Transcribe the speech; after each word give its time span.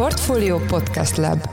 Portfolio 0.00 0.58
Podcast 0.58 1.16
Lab 1.16 1.48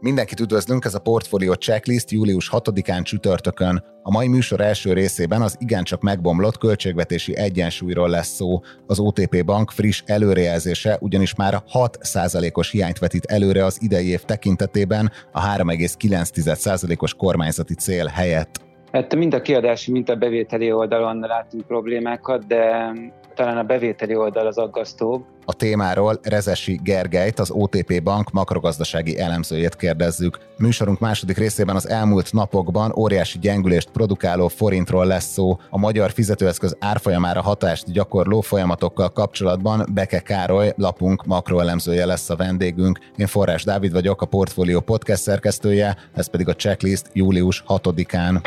Mindenkit 0.00 0.40
üdvözlünk, 0.40 0.84
ez 0.84 0.94
a 0.94 0.98
Portfolio 0.98 1.54
Checklist 1.54 2.10
július 2.10 2.50
6-án 2.52 3.02
csütörtökön. 3.02 3.84
A 4.02 4.10
mai 4.10 4.28
műsor 4.28 4.60
első 4.60 4.92
részében 4.92 5.42
az 5.42 5.56
igencsak 5.58 6.02
megbomlott 6.02 6.58
költségvetési 6.58 7.36
egyensúlyról 7.36 8.08
lesz 8.08 8.34
szó. 8.34 8.60
Az 8.86 8.98
OTP 8.98 9.44
Bank 9.44 9.70
friss 9.70 10.02
előrejelzése 10.06 10.98
ugyanis 11.00 11.34
már 11.34 11.62
6%-os 11.72 12.70
hiányt 12.70 12.98
vetít 12.98 13.24
előre 13.24 13.64
az 13.64 13.78
idei 13.80 14.08
év 14.08 14.22
tekintetében 14.22 15.12
a 15.32 15.56
3,9%-os 15.56 17.14
kormányzati 17.14 17.74
cél 17.74 18.06
helyett. 18.06 18.71
Hát 18.92 19.14
mind 19.14 19.34
a 19.34 19.40
kiadási, 19.40 19.90
mind 19.90 20.10
a 20.10 20.14
bevételi 20.14 20.72
oldalon 20.72 21.18
látunk 21.18 21.66
problémákat, 21.66 22.46
de 22.46 22.92
talán 23.34 23.56
a 23.56 23.62
bevételi 23.62 24.14
oldal 24.14 24.46
az 24.46 24.58
aggasztóbb. 24.58 25.24
A 25.44 25.54
témáról 25.54 26.18
Rezesi 26.22 26.80
Gergelyt, 26.82 27.38
az 27.38 27.50
OTP 27.50 28.02
Bank 28.02 28.30
makrogazdasági 28.30 29.18
elemzőjét 29.18 29.76
kérdezzük. 29.76 30.38
Műsorunk 30.58 30.98
második 30.98 31.36
részében 31.36 31.76
az 31.76 31.88
elmúlt 31.88 32.32
napokban 32.32 32.92
óriási 32.96 33.38
gyengülést 33.38 33.90
produkáló 33.90 34.48
forintról 34.48 35.06
lesz 35.06 35.32
szó. 35.32 35.56
A 35.70 35.78
magyar 35.78 36.10
fizetőeszköz 36.10 36.76
árfolyamára 36.80 37.42
hatást 37.42 37.92
gyakorló 37.92 38.40
folyamatokkal 38.40 39.08
kapcsolatban 39.08 39.86
Beke 39.94 40.20
Károly, 40.20 40.72
lapunk 40.76 41.24
makroelemzője 41.24 42.06
lesz 42.06 42.30
a 42.30 42.36
vendégünk. 42.36 42.98
Én 43.16 43.26
Forrás 43.26 43.64
Dávid 43.64 43.92
vagyok, 43.92 44.22
a 44.22 44.26
Portfolio 44.26 44.80
podcast 44.80 45.22
szerkesztője, 45.22 45.96
ez 46.14 46.30
pedig 46.30 46.48
a 46.48 46.54
checklist 46.54 47.10
július 47.12 47.64
6-án. 47.68 48.40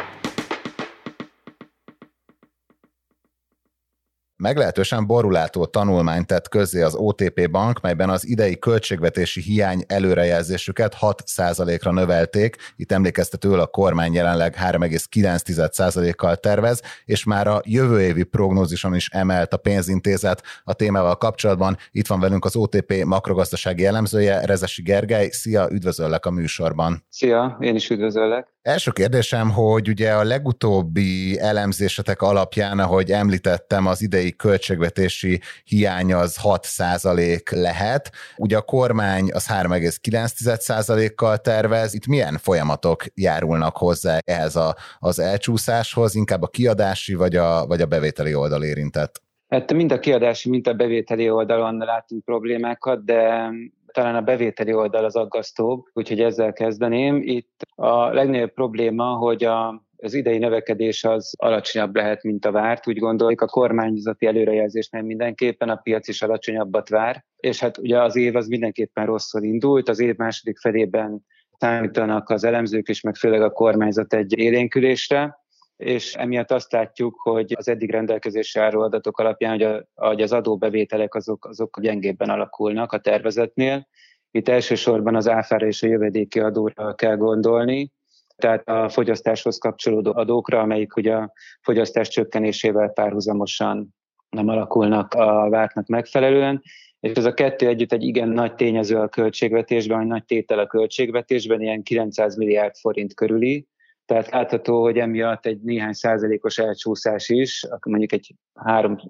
Meglehetősen 4.38 5.08
borulátó 5.08 5.66
tanulmányt 5.66 6.28
tett 6.28 6.50
közzé 6.50 6.82
az 6.82 6.96
OTP 6.96 7.50
Bank, 7.50 7.82
melyben 7.82 8.10
az 8.10 8.28
idei 8.28 8.60
költségvetési 8.60 9.42
hiány 9.42 9.84
előrejelzésüket 9.88 10.96
6%-ra 11.02 11.92
növelték. 11.92 12.56
Itt 12.76 12.92
emlékeztetőül 12.92 13.60
a 13.60 13.68
kormány 13.68 14.14
jelenleg 14.14 14.56
3,9%-kal 14.56 16.36
tervez, 16.36 16.82
és 17.06 17.24
már 17.24 17.48
a 17.48 17.62
jövő 17.64 18.02
évi 18.02 18.24
prognózison 18.24 18.96
is 18.96 19.10
emelt 19.10 19.54
a 19.54 19.58
pénzintézet 19.58 20.44
a 20.64 20.74
témával 20.74 21.18
kapcsolatban. 21.18 21.78
Itt 21.92 22.08
van 22.08 22.20
velünk 22.20 22.46
az 22.46 22.56
OTP 22.56 23.04
makrogazdasági 23.04 23.86
elemzője, 23.86 24.46
Rezesi 24.46 24.82
Gergely. 24.82 25.30
Szia, 25.30 25.68
üdvözöllek 25.72 26.26
a 26.26 26.32
műsorban. 26.32 27.06
Szia, 27.10 27.58
én 27.60 27.76
is 27.76 27.90
üdvözöllek. 27.90 28.54
Első 28.62 28.92
kérdésem, 28.92 29.50
hogy 29.50 29.90
ugye 29.90 30.12
a 30.12 30.24
legutóbbi 30.24 31.40
elemzésetek 31.40 32.22
alapján, 32.22 32.80
ahogy 32.80 33.12
említettem, 33.12 33.86
az 33.86 34.02
idei 34.02 34.25
költségvetési 34.32 35.42
hiány 35.64 36.14
az 36.14 36.40
6% 36.44 37.56
lehet. 37.56 38.12
Ugye 38.38 38.58
a 38.58 38.62
kormány 38.62 39.30
az 39.34 39.48
3,9%-kal 39.48 41.38
tervez. 41.38 41.94
Itt 41.94 42.08
milyen 42.08 42.38
folyamatok 42.38 43.04
járulnak 43.14 43.78
hozzá 43.78 44.18
ehhez 44.24 44.56
a, 44.56 44.76
az 45.00 45.20
elcsúszáshoz? 45.20 46.16
Inkább 46.16 46.42
a 46.42 46.48
kiadási 46.48 47.14
vagy 47.14 47.36
a, 47.36 47.66
vagy 47.68 47.82
a 47.82 47.86
bevételi 47.86 48.36
oldal 48.36 48.64
érintett? 48.64 49.24
Hát 49.48 49.74
mind 49.74 49.92
a 49.92 50.00
kiadási, 50.00 50.50
mind 50.50 50.68
a 50.68 50.74
bevételi 50.74 51.30
oldalon 51.30 51.78
látunk 51.78 52.24
problémákat, 52.24 53.06
de 53.06 53.50
talán 53.96 54.16
a 54.16 54.22
bevételi 54.22 54.74
oldal 54.74 55.06
az 55.06 55.16
aggasztóbb, 55.16 55.86
úgyhogy 55.94 56.22
ezzel 56.22 56.54
kezdeném. 56.54 57.22
Itt 57.24 57.62
a 57.76 58.14
legnagyobb 58.14 58.54
probléma, 58.54 59.06
hogy 59.06 59.44
a 59.44 59.85
az 60.06 60.14
idei 60.14 60.38
növekedés 60.38 61.04
az 61.04 61.34
alacsonyabb 61.38 61.96
lehet, 61.96 62.24
mint 62.24 62.46
a 62.46 62.52
várt. 62.52 62.88
Úgy 62.88 62.98
gondoljuk, 62.98 63.42
a 63.42 63.48
kormányzati 63.48 64.26
előrejelzés 64.26 64.90
nem 64.90 65.06
mindenképpen, 65.06 65.70
a 65.70 65.76
piac 65.76 66.08
is 66.08 66.22
alacsonyabbat 66.22 66.90
vár. 66.90 67.26
És 67.36 67.60
hát 67.60 67.78
ugye 67.78 68.02
az 68.02 68.16
év 68.16 68.36
az 68.36 68.48
mindenképpen 68.48 69.06
rosszul 69.06 69.44
indult. 69.44 69.90
Az 69.90 70.00
év 70.00 70.16
második 70.16 70.58
felében 70.58 71.26
számítanak 71.58 72.30
az 72.30 72.44
elemzők 72.44 72.90
is, 72.90 73.02
meg 73.02 73.16
főleg 73.16 73.42
a 73.42 73.52
kormányzat 73.52 74.14
egy 74.14 74.38
élénkülésre 74.38 75.44
és 75.78 76.14
emiatt 76.14 76.52
azt 76.52 76.72
látjuk, 76.72 77.20
hogy 77.22 77.54
az 77.58 77.68
eddig 77.68 77.92
rendelkezésre 77.92 78.62
álló 78.62 78.82
adatok 78.82 79.20
alapján, 79.20 79.52
hogy, 79.52 79.64
a, 79.64 79.86
hogy 79.94 80.22
az 80.22 80.32
adóbevételek 80.32 81.16
azok, 81.16 81.46
azok 81.46 81.80
gyengébben 81.82 82.30
alakulnak 82.30 82.92
a 82.92 83.00
tervezetnél. 83.00 83.88
Itt 84.32 84.48
elsősorban 84.48 85.16
az 85.16 85.28
áfára 85.28 85.68
és 85.68 85.84
a 85.84 85.88
jövedéki 85.88 86.40
adóra 86.40 86.96
kell 86.96 87.16
gondolni, 87.16 87.92
tehát 88.36 88.68
a 88.68 88.90
fogyasztáshoz 88.90 89.58
kapcsolódó 89.58 90.12
adókra, 90.16 90.60
amelyik 90.60 90.96
ugye 90.96 91.16
a 91.16 91.32
fogyasztás 91.62 92.08
csökkenésével 92.08 92.90
párhuzamosan 92.90 93.96
nem 94.30 94.48
alakulnak 94.48 95.14
a 95.14 95.50
vártnak 95.50 95.88
megfelelően, 95.88 96.62
és 97.00 97.12
ez 97.12 97.26
a 97.26 97.34
kettő 97.34 97.68
együtt 97.68 97.92
egy 97.92 98.04
igen 98.04 98.30
nagy 98.30 98.56
tényező 98.56 98.98
a 98.98 99.08
költségvetésben, 99.08 100.00
egy 100.00 100.08
nagy 100.08 100.26
tétel 100.26 100.60
a 100.60 100.68
költségvetésben, 100.68 101.62
ilyen 101.62 101.84
900 101.84 102.36
milliárd 102.36 102.76
forint 102.76 103.14
körüli, 103.14 103.68
tehát 104.06 104.30
látható, 104.30 104.82
hogy 104.82 104.98
emiatt 104.98 105.46
egy 105.46 105.62
néhány 105.62 105.94
százalékos 105.94 106.58
elcsúszás 106.58 107.30
is, 107.30 107.66
mondjuk 107.86 108.12
egy 108.12 108.36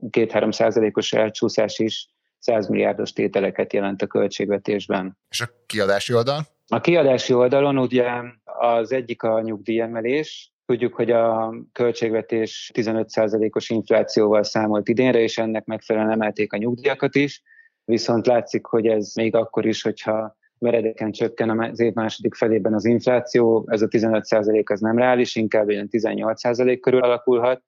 két-három 0.10 0.52
százalékos 0.52 1.14
elcsúszás 1.14 1.80
is 1.80 2.10
100 2.46 2.68
milliárdos 2.68 3.14
tételeket 3.14 3.74
jelent 3.74 4.02
a 4.02 4.08
költségvetésben. 4.08 5.18
És 5.30 5.42
a 5.42 5.46
kiadási 5.66 6.14
oldal? 6.14 6.42
A 6.68 6.82
kiadási 6.82 7.34
oldalon 7.34 7.78
ugye 7.78 8.06
az 8.44 8.92
egyik 8.92 9.24
a 9.24 9.42
nyugdíjemelés, 9.42 10.56
Tudjuk, 10.66 10.94
hogy 10.94 11.12
a 11.12 11.54
költségvetés 11.72 12.72
15%-os 12.74 13.70
inflációval 13.70 14.44
számolt 14.44 14.88
idénre, 14.88 15.20
és 15.20 15.38
ennek 15.38 15.66
megfelelően 15.66 16.12
emelték 16.12 16.54
a 16.54 16.58
nyugdíjakat 16.58 17.16
is, 17.16 17.42
viszont 17.84 18.26
látszik, 18.26 18.66
hogy 18.66 18.88
ez 18.88 19.12
még 19.16 19.36
akkor 19.36 19.66
is, 19.66 19.82
hogyha 19.82 20.38
meredeken 20.58 21.12
csökken 21.12 21.60
az 21.60 21.80
év 21.80 21.94
második 21.94 22.36
felében 22.36 22.74
az 22.74 22.86
infláció, 22.86 23.66
ez 23.68 23.82
a 23.82 23.88
15% 23.88 24.66
az 24.66 24.80
nem 24.80 24.98
reális, 24.98 25.36
inkább 25.36 25.70
ilyen 25.70 25.88
18% 25.92 26.78
körül 26.82 27.04
alakulhat. 27.04 27.64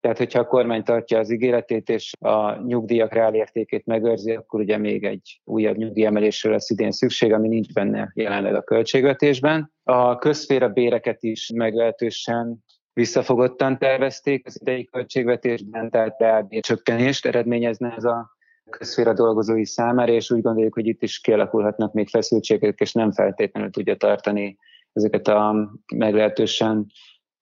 Tehát, 0.00 0.18
hogyha 0.18 0.40
a 0.40 0.46
kormány 0.46 0.82
tartja 0.82 1.18
az 1.18 1.30
ígéretét 1.30 1.88
és 1.88 2.12
a 2.20 2.62
nyugdíjak 2.62 3.12
reálértékét 3.12 3.86
megőrzi, 3.86 4.34
akkor 4.34 4.60
ugye 4.60 4.76
még 4.76 5.04
egy 5.04 5.40
újabb 5.44 5.76
nyugdíjemelésről 5.76 6.52
lesz 6.52 6.70
idén 6.70 6.90
szükség, 6.90 7.32
ami 7.32 7.48
nincs 7.48 7.72
benne 7.72 8.12
jelenleg 8.14 8.54
a 8.54 8.62
költségvetésben. 8.62 9.72
A 9.82 10.16
közféra 10.16 10.68
béreket 10.68 11.22
is 11.22 11.50
meglehetősen 11.54 12.64
visszafogottan 12.92 13.78
tervezték 13.78 14.46
az 14.46 14.60
idei 14.60 14.84
költségvetésben, 14.84 15.90
tehát 15.90 16.20
reálbér 16.20 16.62
csökkenést 16.62 17.26
eredményezne 17.26 17.94
ez 17.96 18.04
a 18.04 18.36
közféra 18.70 19.12
dolgozói 19.12 19.64
számára, 19.64 20.12
és 20.12 20.30
úgy 20.30 20.42
gondoljuk, 20.42 20.74
hogy 20.74 20.86
itt 20.86 21.02
is 21.02 21.20
kialakulhatnak 21.20 21.92
még 21.92 22.08
feszültségek, 22.08 22.78
és 22.78 22.92
nem 22.92 23.12
feltétlenül 23.12 23.70
tudja 23.70 23.96
tartani 23.96 24.58
ezeket 24.92 25.28
a 25.28 25.70
meglehetősen 25.94 26.86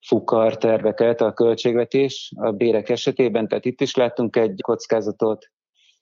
fukar 0.05 0.57
terveket 0.57 1.21
a 1.21 1.33
költségvetés 1.33 2.31
a 2.35 2.51
bérek 2.51 2.89
esetében, 2.89 3.47
tehát 3.47 3.65
itt 3.65 3.81
is 3.81 3.95
láttunk 3.95 4.35
egy 4.35 4.61
kockázatot, 4.61 5.45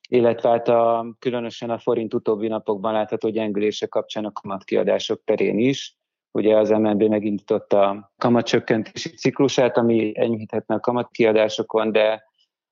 illetve 0.10 0.50
hát 0.50 0.68
a, 0.68 1.16
különösen 1.20 1.70
a 1.70 1.80
forint 1.80 2.14
utóbbi 2.14 2.48
napokban 2.48 2.94
látható 2.94 3.30
gyengülése 3.30 3.88
kapcsán 3.88 4.26
a 4.26 4.32
kamatkiadások 4.32 5.24
terén 5.24 5.60
is. 5.60 5.98
Ugye 6.32 6.58
az 6.58 6.70
MNB 6.70 7.04
megindította 7.04 7.90
a 7.90 8.14
kamatcsökkentési 8.18 9.10
ciklusát, 9.10 9.78
ami 9.78 10.12
enyhíthetne 10.16 10.76
a 10.76 10.80
kamatkiadásokon, 10.80 11.92
de 11.92 12.24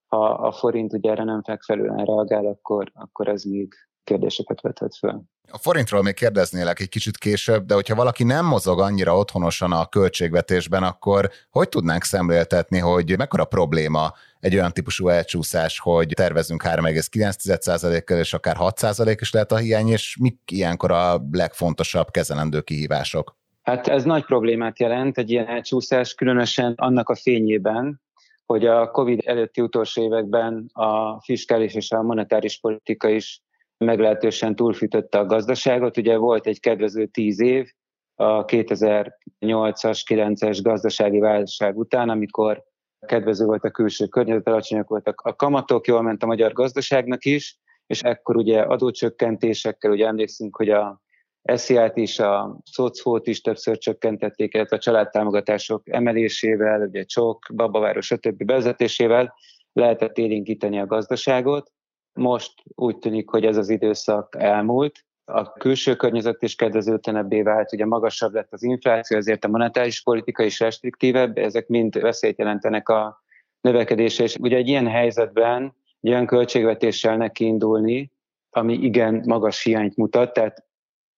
ha 0.08 0.26
a 0.26 0.52
forint 0.52 0.94
ugye 0.94 1.12
erre 1.12 1.24
nem 1.24 1.42
megfelelően 1.48 2.06
reagál, 2.06 2.46
akkor, 2.46 2.92
akkor 2.94 3.28
ez 3.28 3.44
még 3.44 3.74
kérdéseket 4.04 4.62
vethet 4.62 4.96
föl. 4.96 5.22
A 5.52 5.58
forintról 5.58 6.02
még 6.02 6.14
kérdeznélek 6.14 6.80
egy 6.80 6.90
kicsit 6.90 7.18
később, 7.18 7.66
de 7.66 7.74
hogyha 7.74 7.96
valaki 7.96 8.24
nem 8.24 8.46
mozog 8.46 8.80
annyira 8.80 9.18
otthonosan 9.18 9.72
a 9.72 9.86
költségvetésben, 9.86 10.84
akkor 10.84 11.30
hogy 11.50 11.70
tudnánk 11.70 12.04
szemléltetni, 12.04 12.80
hogy 12.80 13.18
mekkora 13.18 13.46
probléma 13.46 14.14
egy 14.40 14.56
olyan 14.56 14.72
típusú 14.72 15.08
elcsúszás, 15.08 15.80
hogy 15.80 16.14
tervezünk 16.16 16.64
3,9%-kal, 16.64 18.18
és 18.18 18.34
akár 18.34 18.56
6% 18.60 19.18
is 19.20 19.32
lehet 19.32 19.52
a 19.52 19.58
hiány, 19.58 19.88
és 19.88 20.18
mik 20.20 20.40
ilyenkor 20.52 20.92
a 20.92 21.22
legfontosabb 21.32 22.12
kezelendő 22.12 22.62
kihívások? 22.62 23.36
Hát 23.62 23.88
ez 23.88 24.04
nagy 24.04 24.26
problémát 24.26 24.80
jelent, 24.80 25.18
egy 25.18 25.32
ilyen 25.32 25.48
elcsúszás, 25.48 26.14
különösen 26.14 26.74
annak 26.76 27.10
a 27.10 27.16
fényében, 27.16 28.02
hogy 28.46 28.66
a 28.66 28.92
COVID 28.92 29.22
előtti 29.26 29.62
utolsó 29.62 30.04
években 30.04 30.70
a 30.74 31.22
fiskális 31.22 31.74
és 31.74 31.92
a 31.92 32.02
monetáris 32.02 32.60
politika 32.60 33.10
is 33.10 33.42
meglehetősen 33.78 34.56
túlfűtötte 34.56 35.20
a 35.20 35.26
gazdaságot. 35.26 35.98
Ugye 35.98 36.18
volt 36.18 36.48
egy 36.48 36.60
kedvező 36.60 37.06
tíz 37.06 37.40
év, 37.40 37.72
a 38.16 38.46
2008-as, 38.46 40.02
9-es 40.10 40.60
gazdasági 40.62 41.20
válság 41.20 41.78
után, 41.78 42.10
amikor 42.10 42.64
kedvező 43.06 43.46
volt 43.46 43.64
a 43.64 43.72
külső 43.72 44.06
környezet, 44.06 44.48
alacsonyak 44.48 44.88
voltak 44.88 45.22
a 45.22 45.36
kamatok, 45.36 45.88
jól 45.88 46.02
ment 46.02 46.24
a 46.24 46.26
magyar 46.26 46.54
gazdaságnak 46.54 47.26
is, 47.26 47.58
és 47.88 48.02
ekkor 48.02 48.36
ugye 48.36 48.62
adócsökkentésekkel, 48.62 49.92
ugye 49.92 50.08
emlékszünk, 50.08 50.56
hogy 50.56 50.70
a 50.70 51.02
SZIA-t 51.42 51.98
is, 51.98 52.20
a 52.20 52.60
szocfót 52.64 53.28
is 53.28 53.42
többször 53.42 53.78
csökkentették, 53.78 54.54
illetve 54.54 54.76
a 54.76 54.80
családtámogatások 54.80 55.90
emelésével, 55.90 56.82
ugye 56.82 57.04
csok, 57.04 57.46
babaváros, 57.54 58.06
stb. 58.06 58.44
bevezetésével, 58.44 59.34
lehetett 59.74 60.18
élénkíteni 60.18 60.80
a 60.80 60.86
gazdaságot. 60.86 61.72
Most 62.14 62.54
úgy 62.76 62.98
tűnik, 62.98 63.30
hogy 63.30 63.46
ez 63.46 63.58
az 63.58 63.70
időszak 63.70 64.36
elmúlt, 64.40 65.06
a 65.26 65.54
külső 65.54 65.96
környezet 65.96 66.44
is 66.44 66.56
kedvezőtlenebbé 66.56 67.42
vált, 67.42 67.74
ugye 67.74 67.86
magasabb 67.86 68.34
lett 68.34 68.54
az 68.54 68.64
infláció, 68.64 69.18
ezért 69.18 69.46
a 69.46 69.48
monetáris 69.48 70.04
politika 70.04 70.44
is 70.44 70.60
restriktívebb, 70.60 71.38
ezek 71.38 71.68
mind 71.68 72.00
veszélyt 72.00 72.38
jelentenek 72.38 72.90
a 72.90 73.24
növekedésre, 73.62 74.24
és 74.24 74.36
ugye 74.36 74.58
egy 74.58 74.68
ilyen 74.68 74.88
helyzetben 74.88 75.76
egy 76.02 76.10
olyan 76.10 76.26
költségvetéssel 76.26 77.18
neki 77.18 77.46
indulni, 77.46 78.12
ami 78.50 78.74
igen 78.74 79.24
magas 79.26 79.64
hiányt 79.64 79.96
mutat, 79.96 80.34
tehát, 80.34 80.66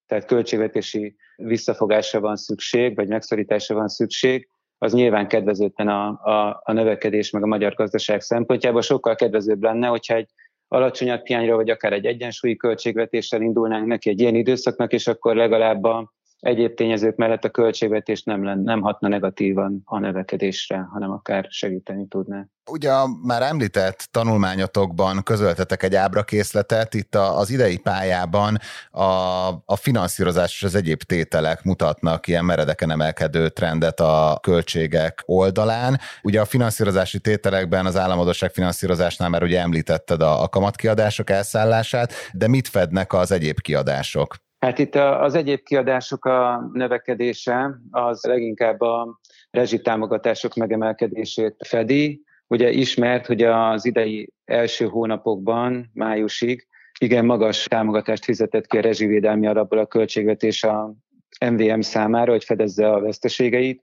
tehát 0.06 0.24
költségvetési 0.24 1.16
visszafogásra 1.36 2.20
van 2.20 2.36
szükség, 2.36 2.96
vagy 2.96 3.08
megszorításra 3.08 3.74
van 3.74 3.88
szükség, 3.88 4.48
az 4.78 4.92
nyilván 4.92 5.28
kedvezőtlen 5.28 5.88
a, 5.88 6.06
a, 6.08 6.60
a 6.64 6.72
növekedés 6.72 7.30
meg 7.30 7.42
a 7.42 7.46
magyar 7.46 7.74
gazdaság 7.74 8.20
szempontjából. 8.20 8.82
Sokkal 8.82 9.14
kedvezőbb 9.14 9.62
lenne, 9.62 9.86
hogyha 9.86 10.14
egy 10.14 10.30
alacsonyabb 10.68 11.26
hiányra, 11.26 11.56
vagy 11.56 11.70
akár 11.70 11.92
egy 11.92 12.06
egyensúlyi 12.06 12.56
költségvetéssel 12.56 13.42
indulnánk 13.42 13.86
neki 13.86 14.10
egy 14.10 14.20
ilyen 14.20 14.34
időszaknak, 14.34 14.92
és 14.92 15.06
akkor 15.06 15.36
legalább 15.36 15.84
a 15.84 16.14
egyéb 16.46 16.74
tényezők 16.74 17.16
mellett 17.16 17.44
a 17.44 17.50
költségvetés 17.50 18.22
nem, 18.22 18.44
lenne, 18.44 18.62
nem 18.62 18.80
hatna 18.80 19.08
negatívan 19.08 19.82
a 19.84 19.98
növekedésre, 19.98 20.88
hanem 20.92 21.10
akár 21.10 21.46
segíteni 21.48 22.06
tudná. 22.08 22.46
Ugye 22.70 22.90
már 23.22 23.42
említett 23.42 24.08
tanulmányotokban 24.10 25.22
közöltetek 25.22 25.82
egy 25.82 25.94
ábrakészletet, 25.94 26.94
itt 26.94 27.14
az 27.14 27.50
idei 27.50 27.78
pályában 27.78 28.58
a, 28.90 29.02
a 29.64 29.76
finanszírozás 29.76 30.52
és 30.52 30.62
az 30.62 30.74
egyéb 30.74 31.02
tételek 31.02 31.62
mutatnak 31.62 32.26
ilyen 32.26 32.44
meredeken 32.44 32.90
emelkedő 32.90 33.48
trendet 33.48 34.00
a 34.00 34.38
költségek 34.42 35.22
oldalán. 35.24 35.98
Ugye 36.22 36.40
a 36.40 36.44
finanszírozási 36.44 37.20
tételekben 37.20 37.86
az 37.86 37.96
államadóság 37.96 38.50
finanszírozásnál 38.50 39.28
már 39.28 39.42
ugye 39.42 39.60
említetted 39.60 40.22
a, 40.22 40.42
a 40.42 40.48
kamatkiadások 40.48 41.30
elszállását, 41.30 42.12
de 42.32 42.48
mit 42.48 42.68
fednek 42.68 43.12
az 43.12 43.32
egyéb 43.32 43.60
kiadások? 43.60 44.44
Hát 44.58 44.78
itt 44.78 44.94
az 44.94 45.34
egyéb 45.34 45.62
kiadások 45.62 46.24
a 46.24 46.70
növekedése 46.72 47.78
az 47.90 48.24
leginkább 48.24 48.80
a 48.80 49.20
rezsitámogatások 49.50 50.54
megemelkedését 50.54 51.56
fedi. 51.66 52.22
Ugye 52.46 52.70
ismert, 52.70 53.26
hogy 53.26 53.42
az 53.42 53.84
idei 53.84 54.32
első 54.44 54.86
hónapokban, 54.86 55.90
májusig 55.94 56.66
igen 57.00 57.24
magas 57.24 57.64
támogatást 57.64 58.24
fizetett 58.24 58.66
ki 58.66 58.78
a 58.78 58.80
rezsivédelmi 58.80 59.46
alapból 59.46 59.78
a 59.78 59.86
költségvetés 59.86 60.64
a 60.64 60.94
MVM 61.50 61.80
számára, 61.80 62.30
hogy 62.30 62.44
fedezze 62.44 62.92
a 62.92 63.00
veszteségeit, 63.00 63.82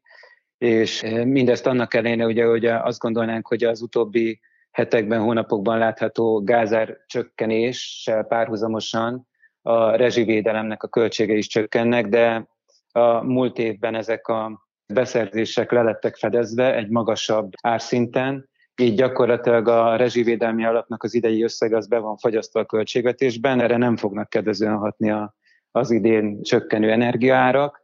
és 0.58 1.02
mindezt 1.26 1.68
annak 1.68 1.94
ellenére, 1.94 2.26
ugye, 2.26 2.46
hogy 2.46 2.66
azt 2.66 3.00
gondolnánk, 3.00 3.48
hogy 3.48 3.64
az 3.64 3.82
utóbbi 3.82 4.40
hetekben, 4.72 5.22
hónapokban 5.22 5.78
látható 5.78 6.44
gázár 6.44 6.98
csökkenéssel 7.08 8.24
párhuzamosan 8.24 9.28
a 9.64 9.96
rezsivédelemnek 9.96 10.84
a 10.84 10.88
költsége 10.88 11.34
is 11.34 11.48
csökkennek, 11.48 12.08
de 12.08 12.48
a 12.92 13.24
múlt 13.24 13.58
évben 13.58 13.96
ezek 13.96 14.28
a 14.28 14.68
beszerzések 14.94 15.72
lelettek 15.72 16.16
fedezve 16.16 16.76
egy 16.76 16.90
magasabb 16.90 17.52
árszinten, 17.62 18.50
így 18.82 18.96
gyakorlatilag 18.96 19.68
a 19.68 19.96
rezsivédelmi 19.96 20.66
alapnak 20.66 21.04
az 21.04 21.14
idei 21.14 21.44
összeg 21.44 21.74
az 21.74 21.88
be 21.88 21.98
van 21.98 22.18
fagyasztva 22.18 22.60
a 22.60 22.66
költségvetésben, 22.66 23.62
erre 23.62 23.78
nem 23.78 23.98
fognak 23.98 24.30
kedvezően 24.30 24.78
hatni 24.78 25.12
a, 25.12 25.36
az 25.72 25.92
idén 25.92 26.42
csökkenő 26.42 26.92
energiaárak, 26.92 27.82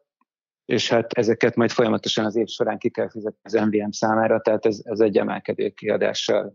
és 0.66 0.90
hát 0.90 1.14
ezeket 1.14 1.56
majd 1.56 1.72
folyamatosan 1.72 2.26
az 2.26 2.36
év 2.36 2.48
során 2.48 2.78
ki 2.78 2.90
kell 2.90 3.10
fizetni 3.10 3.40
az 3.44 3.54
MVM 3.54 3.90
számára, 3.90 4.40
tehát 4.42 4.66
ez, 4.66 4.80
ez 4.84 5.00
egy 5.00 5.18
emelkedő 5.18 5.70
kiadással 5.70 6.52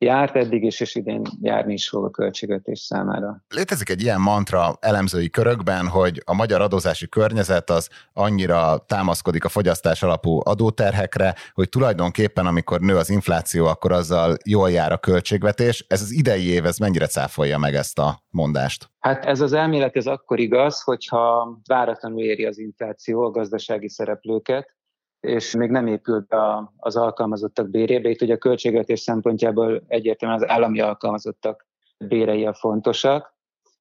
járt 0.00 0.36
eddig 0.36 0.64
is, 0.64 0.80
és 0.80 0.94
idén 0.94 1.22
járni 1.40 1.72
is 1.72 1.88
fog 1.88 2.04
a 2.04 2.10
költségvetés 2.10 2.78
számára. 2.78 3.44
Létezik 3.48 3.88
egy 3.88 4.02
ilyen 4.02 4.20
mantra 4.20 4.76
elemzői 4.80 5.30
körökben, 5.30 5.88
hogy 5.88 6.22
a 6.24 6.34
magyar 6.34 6.60
adózási 6.60 7.08
környezet 7.08 7.70
az 7.70 7.88
annyira 8.12 8.84
támaszkodik 8.86 9.44
a 9.44 9.48
fogyasztás 9.48 10.02
alapú 10.02 10.40
adóterhekre, 10.44 11.34
hogy 11.52 11.68
tulajdonképpen 11.68 12.46
amikor 12.46 12.80
nő 12.80 12.96
az 12.96 13.10
infláció, 13.10 13.66
akkor 13.66 13.92
azzal 13.92 14.36
jól 14.44 14.70
jár 14.70 14.92
a 14.92 14.98
költségvetés. 14.98 15.84
Ez 15.88 16.02
az 16.02 16.12
idei 16.12 16.46
év, 16.46 16.66
ez 16.66 16.78
mennyire 16.78 17.06
cáfolja 17.06 17.58
meg 17.58 17.74
ezt 17.74 17.98
a 17.98 18.22
mondást? 18.30 18.90
Hát 18.98 19.24
ez 19.24 19.40
az 19.40 19.52
elmélet 19.52 19.96
ez 19.96 20.06
akkor 20.06 20.38
igaz, 20.38 20.82
hogyha 20.82 21.58
váratlanul 21.66 22.20
éri 22.20 22.44
az 22.44 22.58
infláció 22.58 23.22
a 23.22 23.30
gazdasági 23.30 23.88
szereplőket, 23.88 24.78
és 25.20 25.54
még 25.54 25.70
nem 25.70 25.86
épült 25.86 26.26
be 26.26 26.70
az 26.76 26.96
alkalmazottak 26.96 27.70
bérébe. 27.70 28.08
Itt 28.08 28.22
ugye 28.22 28.34
a 28.34 28.38
költségvetés 28.38 29.00
szempontjából 29.00 29.82
egyértelműen 29.86 30.42
az 30.42 30.48
állami 30.48 30.80
alkalmazottak 30.80 31.66
bérei 31.98 32.46
a 32.46 32.52
fontosak, 32.52 33.34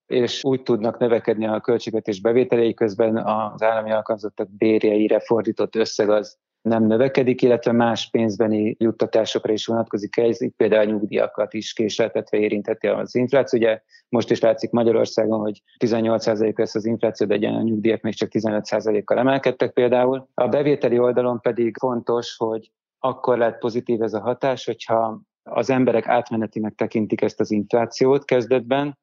és 0.06 0.44
úgy 0.44 0.64
tudnak 0.64 0.98
növekedni 0.98 1.48
a 1.48 1.60
költségvetés 1.60 2.22
bevételei 2.22 2.74
közben 2.74 3.18
az 3.18 3.62
állami 3.64 3.92
alkalmazottak 3.92 4.48
bérjeire 4.58 5.20
fordított 5.20 5.76
összeg 5.76 6.10
az 6.10 6.38
nem 6.62 6.86
növekedik, 6.86 7.42
illetve 7.42 7.72
más 7.72 8.10
pénzbeni 8.10 8.76
juttatásokra 8.80 9.54
is 9.54 9.66
vonatkozik 9.66 10.18
ez, 10.18 10.42
itt 10.42 10.56
például 10.56 10.86
nyugdíjakat 10.86 11.54
is 11.54 11.74
késleltetve 11.74 12.38
érintheti 12.38 12.88
az 12.88 13.16
infláció. 13.16 13.60
Ugye 13.60 13.82
most 14.10 14.32
is 14.32 14.40
látszik 14.40 14.72
Magyarországon, 14.72 15.40
hogy 15.40 15.62
18% 15.86 16.58
lesz 16.58 16.76
az 16.76 16.86
infláció, 16.86 17.28
de 17.28 17.48
a 17.48 17.62
nyugdíjak 17.62 18.02
még 18.02 18.14
csak 18.14 18.30
15%-kal 18.32 19.18
emelkedtek 19.18 19.74
például. 19.74 20.28
A 20.34 20.48
bevételi 20.48 21.00
oldalon 21.00 21.40
pedig 21.40 21.78
fontos, 21.78 22.36
hogy 22.38 22.72
akkor 23.00 23.38
lehet 23.38 23.60
pozitív 23.60 24.02
ez 24.02 24.14
a 24.14 24.22
hatás, 24.22 24.66
hogyha 24.66 25.22
az 25.44 25.70
emberek 25.70 26.08
átmenetinek 26.08 26.76
tekintik 26.76 27.22
ezt 27.22 27.40
az 27.40 27.52
inflációt 27.52 28.26
kezdetben, 28.26 28.98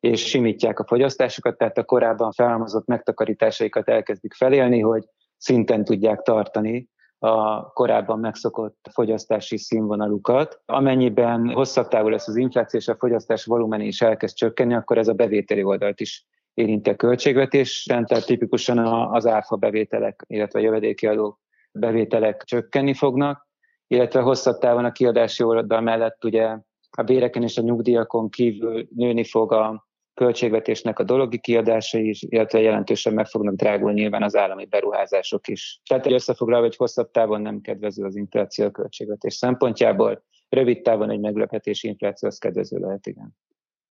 és 0.00 0.26
simítják 0.26 0.78
a 0.78 0.84
fogyasztásukat, 0.86 1.56
tehát 1.56 1.78
a 1.78 1.84
korábban 1.84 2.32
felhalmozott 2.32 2.86
megtakarításaikat 2.86 3.88
elkezdik 3.88 4.34
felélni, 4.34 4.80
hogy 4.80 5.04
szinten 5.36 5.84
tudják 5.84 6.22
tartani 6.22 6.88
a 7.22 7.72
korábban 7.72 8.18
megszokott 8.18 8.88
fogyasztási 8.92 9.58
színvonalukat. 9.58 10.60
Amennyiben 10.66 11.52
hosszabb 11.52 11.88
távú 11.88 12.08
lesz 12.08 12.28
az 12.28 12.36
infláció 12.36 12.80
és 12.80 12.88
a 12.88 12.96
fogyasztás 12.98 13.44
volumen 13.44 13.80
is 13.80 14.00
elkezd 14.00 14.36
csökkenni, 14.36 14.74
akkor 14.74 14.98
ez 14.98 15.08
a 15.08 15.12
bevételi 15.12 15.62
oldalt 15.62 16.00
is 16.00 16.26
érinti 16.54 16.90
a 16.90 16.96
költségvetésen, 16.96 18.06
tehát 18.06 18.26
tipikusan 18.26 18.78
az 19.12 19.26
áfa 19.26 19.56
bevételek, 19.56 20.24
illetve 20.26 20.58
a 20.58 20.62
jövedéki 20.62 21.06
adó 21.06 21.38
bevételek 21.72 22.42
csökkenni 22.44 22.94
fognak, 22.94 23.48
illetve 23.86 24.20
hosszabb 24.20 24.58
távon 24.58 24.84
a 24.84 24.92
kiadási 24.92 25.42
oldal 25.42 25.80
mellett 25.80 26.24
ugye 26.24 26.56
a 26.90 27.02
béreken 27.02 27.42
és 27.42 27.58
a 27.58 27.62
nyugdíjakon 27.62 28.28
kívül 28.28 28.88
nőni 28.94 29.24
fog 29.24 29.52
a 29.52 29.86
költségvetésnek 30.14 30.98
a 30.98 31.04
dologi 31.04 31.38
kiadásai 31.38 32.08
is, 32.08 32.22
illetve 32.22 32.60
jelentősen 32.60 33.14
meg 33.14 33.26
fognak 33.26 33.54
drágulni 33.54 34.00
nyilván 34.00 34.22
az 34.22 34.36
állami 34.36 34.64
beruházások 34.64 35.48
is. 35.48 35.80
Tehát 35.88 36.06
egy 36.06 36.12
összefoglalva, 36.12 36.66
hogy 36.66 36.76
hosszabb 36.76 37.10
távon 37.10 37.40
nem 37.40 37.60
kedvező 37.60 38.04
az 38.04 38.16
infláció 38.16 38.64
a 38.64 38.70
költségvetés 38.70 39.34
szempontjából, 39.34 40.24
rövid 40.48 40.82
távon 40.82 41.10
egy 41.10 41.20
meglepetési 41.20 41.88
infláció 41.88 42.28
az 42.28 42.38
kedvező 42.38 42.78
lehet, 42.78 43.06
igen. 43.06 43.36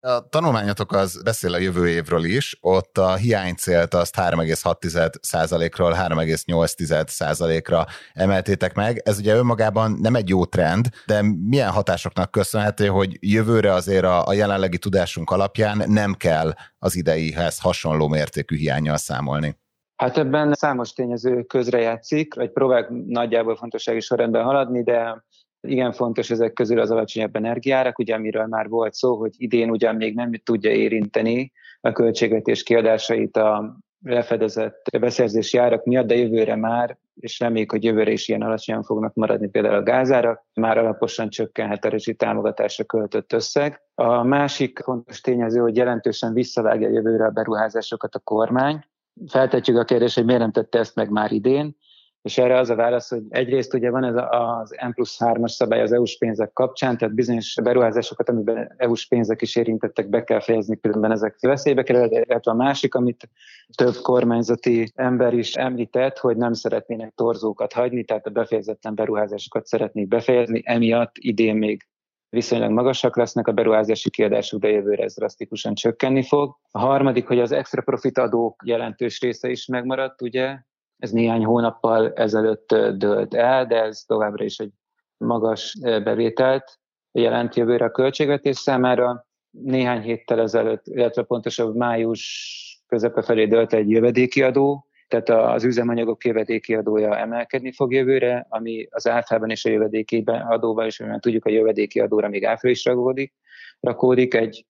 A 0.01 0.29
tanulmányotok 0.29 0.91
az 0.91 1.23
beszél 1.23 1.53
a 1.53 1.57
jövő 1.57 1.89
évről 1.89 2.23
is, 2.23 2.57
ott 2.61 2.97
a 2.97 3.15
hiánycélt 3.15 3.93
azt 3.93 4.15
3,6%-ról 4.17 5.93
3,8%-ra 5.93 7.85
emeltétek 8.13 8.73
meg. 8.73 9.01
Ez 9.05 9.17
ugye 9.17 9.35
önmagában 9.35 9.97
nem 10.01 10.15
egy 10.15 10.29
jó 10.29 10.45
trend, 10.45 10.87
de 11.05 11.21
milyen 11.21 11.69
hatásoknak 11.69 12.31
köszönhető, 12.31 12.87
hogy 12.87 13.17
jövőre 13.19 13.73
azért 13.73 14.03
a, 14.03 14.25
a 14.25 14.33
jelenlegi 14.33 14.77
tudásunk 14.77 15.29
alapján 15.31 15.83
nem 15.87 16.13
kell 16.13 16.53
az 16.77 16.95
ideihez 16.95 17.59
hasonló 17.59 18.07
mértékű 18.07 18.55
hiányjal 18.55 18.97
számolni? 18.97 19.57
Hát 19.95 20.17
ebben 20.17 20.53
számos 20.53 20.93
tényező 20.93 21.43
közrejátszik, 21.43 22.33
egy 22.37 22.51
próbálok 22.51 22.87
nagyjából 23.07 23.55
fontossági 23.55 23.99
sorrendben 23.99 24.43
haladni, 24.43 24.83
de 24.83 25.23
igen 25.61 25.91
fontos 25.91 26.29
ezek 26.29 26.53
közül 26.53 26.79
az 26.79 26.91
alacsonyabb 26.91 27.35
energiárak, 27.35 27.99
ugye 27.99 28.15
amiről 28.15 28.45
már 28.45 28.67
volt 28.67 28.93
szó, 28.93 29.15
hogy 29.15 29.33
idén 29.37 29.69
ugyan 29.69 29.95
még 29.95 30.15
nem 30.15 30.31
tudja 30.43 30.71
érinteni 30.71 31.51
a 31.81 31.91
költségvetés 31.91 32.63
kiadásait 32.63 33.37
a 33.37 33.77
lefedezett 34.01 34.97
beszerzési 34.99 35.57
árak 35.57 35.85
miatt, 35.85 36.07
de 36.07 36.15
jövőre 36.15 36.55
már, 36.55 36.97
és 37.15 37.39
reméljük, 37.39 37.71
hogy 37.71 37.83
jövőre 37.83 38.11
is 38.11 38.27
ilyen 38.27 38.41
alacsonyan 38.41 38.83
fognak 38.83 39.13
maradni 39.13 39.49
például 39.49 39.75
a 39.75 39.83
gázárak, 39.83 40.45
már 40.53 40.77
alaposan 40.77 41.29
csökkenhet 41.29 41.85
a 41.85 41.89
rezsi 41.89 42.85
költött 42.85 43.33
összeg. 43.33 43.81
A 43.95 44.23
másik 44.23 44.79
fontos 44.79 45.21
tényező, 45.21 45.59
hogy 45.59 45.75
jelentősen 45.75 46.33
visszavágja 46.33 46.89
jövőre 46.89 47.25
a 47.25 47.29
beruházásokat 47.29 48.15
a 48.15 48.19
kormány. 48.19 48.85
Feltetjük 49.27 49.77
a 49.77 49.83
kérdést, 49.83 50.15
hogy 50.15 50.25
miért 50.25 50.41
nem 50.41 50.51
tette 50.51 50.79
ezt 50.79 50.95
meg 50.95 51.09
már 51.09 51.31
idén, 51.31 51.77
és 52.21 52.37
erre 52.37 52.57
az 52.57 52.69
a 52.69 52.75
válasz, 52.75 53.09
hogy 53.09 53.23
egyrészt 53.29 53.73
ugye 53.73 53.89
van 53.89 54.03
ez 54.03 54.15
az 54.29 54.75
M 54.87 54.91
plusz 54.91 55.17
3-as 55.19 55.47
szabály 55.47 55.81
az 55.81 55.91
EU-s 55.91 56.17
pénzek 56.17 56.53
kapcsán, 56.53 56.97
tehát 56.97 57.13
bizonyos 57.13 57.55
beruházásokat, 57.63 58.29
amiben 58.29 58.73
EU-s 58.77 59.07
pénzek 59.07 59.41
is 59.41 59.55
érintettek, 59.55 60.09
be 60.09 60.23
kell 60.23 60.39
fejezni, 60.39 60.79
különben 60.79 61.11
ezek 61.11 61.35
veszélybe 61.41 61.83
kerül, 61.83 62.11
illetve 62.11 62.51
a 62.51 62.53
másik, 62.53 62.95
amit 62.95 63.29
több 63.75 63.95
kormányzati 64.01 64.91
ember 64.95 65.33
is 65.33 65.53
említett, 65.53 66.17
hogy 66.17 66.37
nem 66.37 66.53
szeretnének 66.53 67.13
torzókat 67.15 67.73
hagyni, 67.73 68.03
tehát 68.03 68.25
a 68.25 68.29
befejezetlen 68.29 68.95
beruházásokat 68.95 69.65
szeretnék 69.65 70.07
befejezni, 70.07 70.61
emiatt 70.65 71.15
idén 71.19 71.55
még 71.55 71.87
viszonylag 72.29 72.71
magasak 72.71 73.17
lesznek 73.17 73.47
a 73.47 73.51
beruházási 73.51 74.09
kiadások, 74.09 74.59
de 74.59 74.69
jövőre 74.69 75.03
ez 75.03 75.15
drasztikusan 75.15 75.73
csökkenni 75.73 76.23
fog. 76.23 76.57
A 76.71 76.79
harmadik, 76.79 77.27
hogy 77.27 77.39
az 77.39 77.51
extra 77.51 77.81
profit 77.81 78.17
adók 78.17 78.61
jelentős 78.65 79.21
része 79.21 79.49
is 79.49 79.65
megmaradt, 79.65 80.21
ugye, 80.21 80.57
ez 80.99 81.11
néhány 81.11 81.45
hónappal 81.45 82.13
ezelőtt 82.13 82.75
dőlt 82.95 83.33
el, 83.33 83.65
de 83.65 83.83
ez 83.83 84.03
továbbra 84.07 84.43
is 84.43 84.57
egy 84.57 84.71
magas 85.17 85.77
bevételt 85.81 86.79
jelent 87.11 87.55
jövőre 87.55 87.85
a 87.85 87.91
költségvetés 87.91 88.57
számára. 88.57 89.27
Néhány 89.49 90.01
héttel 90.01 90.39
ezelőtt, 90.39 90.87
illetve 90.87 91.23
pontosabb 91.23 91.75
május 91.75 92.83
közepe 92.87 93.21
felé 93.21 93.45
dölt 93.45 93.73
egy 93.73 93.89
jövedéki 93.89 94.43
adó, 94.43 94.87
tehát 95.07 95.29
az 95.53 95.63
üzemanyagok 95.63 96.25
jövedéki 96.25 96.75
adója 96.75 97.17
emelkedni 97.17 97.71
fog 97.71 97.93
jövőre, 97.93 98.45
ami 98.49 98.87
az 98.89 99.07
áfában 99.07 99.49
és 99.49 99.65
a 99.65 99.69
jövedéki 99.69 100.23
adóval 100.25 100.85
is, 100.85 100.99
mert 100.99 101.21
tudjuk, 101.21 101.45
a 101.45 101.49
jövedéki 101.49 101.99
adóra 101.99 102.27
még 102.27 102.45
áfa 102.45 102.67
is 102.67 102.85
rakódik, 102.85 103.33
rakódik 103.79 104.33
egy, 104.33 104.65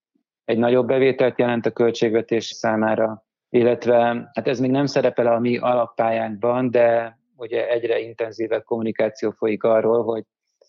egy 0.46 0.58
nagyobb 0.58 0.88
bevételt 0.88 1.40
jelent 1.40 1.66
a 1.66 1.72
költségvetés 1.72 2.46
számára, 2.46 3.26
illetve 3.50 4.29
hát 4.34 4.48
ez 4.48 4.60
még 4.60 4.72
nem 4.72 4.86
szerepel 4.86 5.27
a 5.27 5.39
mi 5.39 5.58
alappályánkban, 5.58 6.72
de 6.72 7.18
ugye 7.36 7.70
egyre 7.70 8.00
intenzívebb 8.00 8.63
kommunikáció 8.63 9.32
folyik 9.32 9.63
arról, 9.63 10.03
hogy 10.03 10.24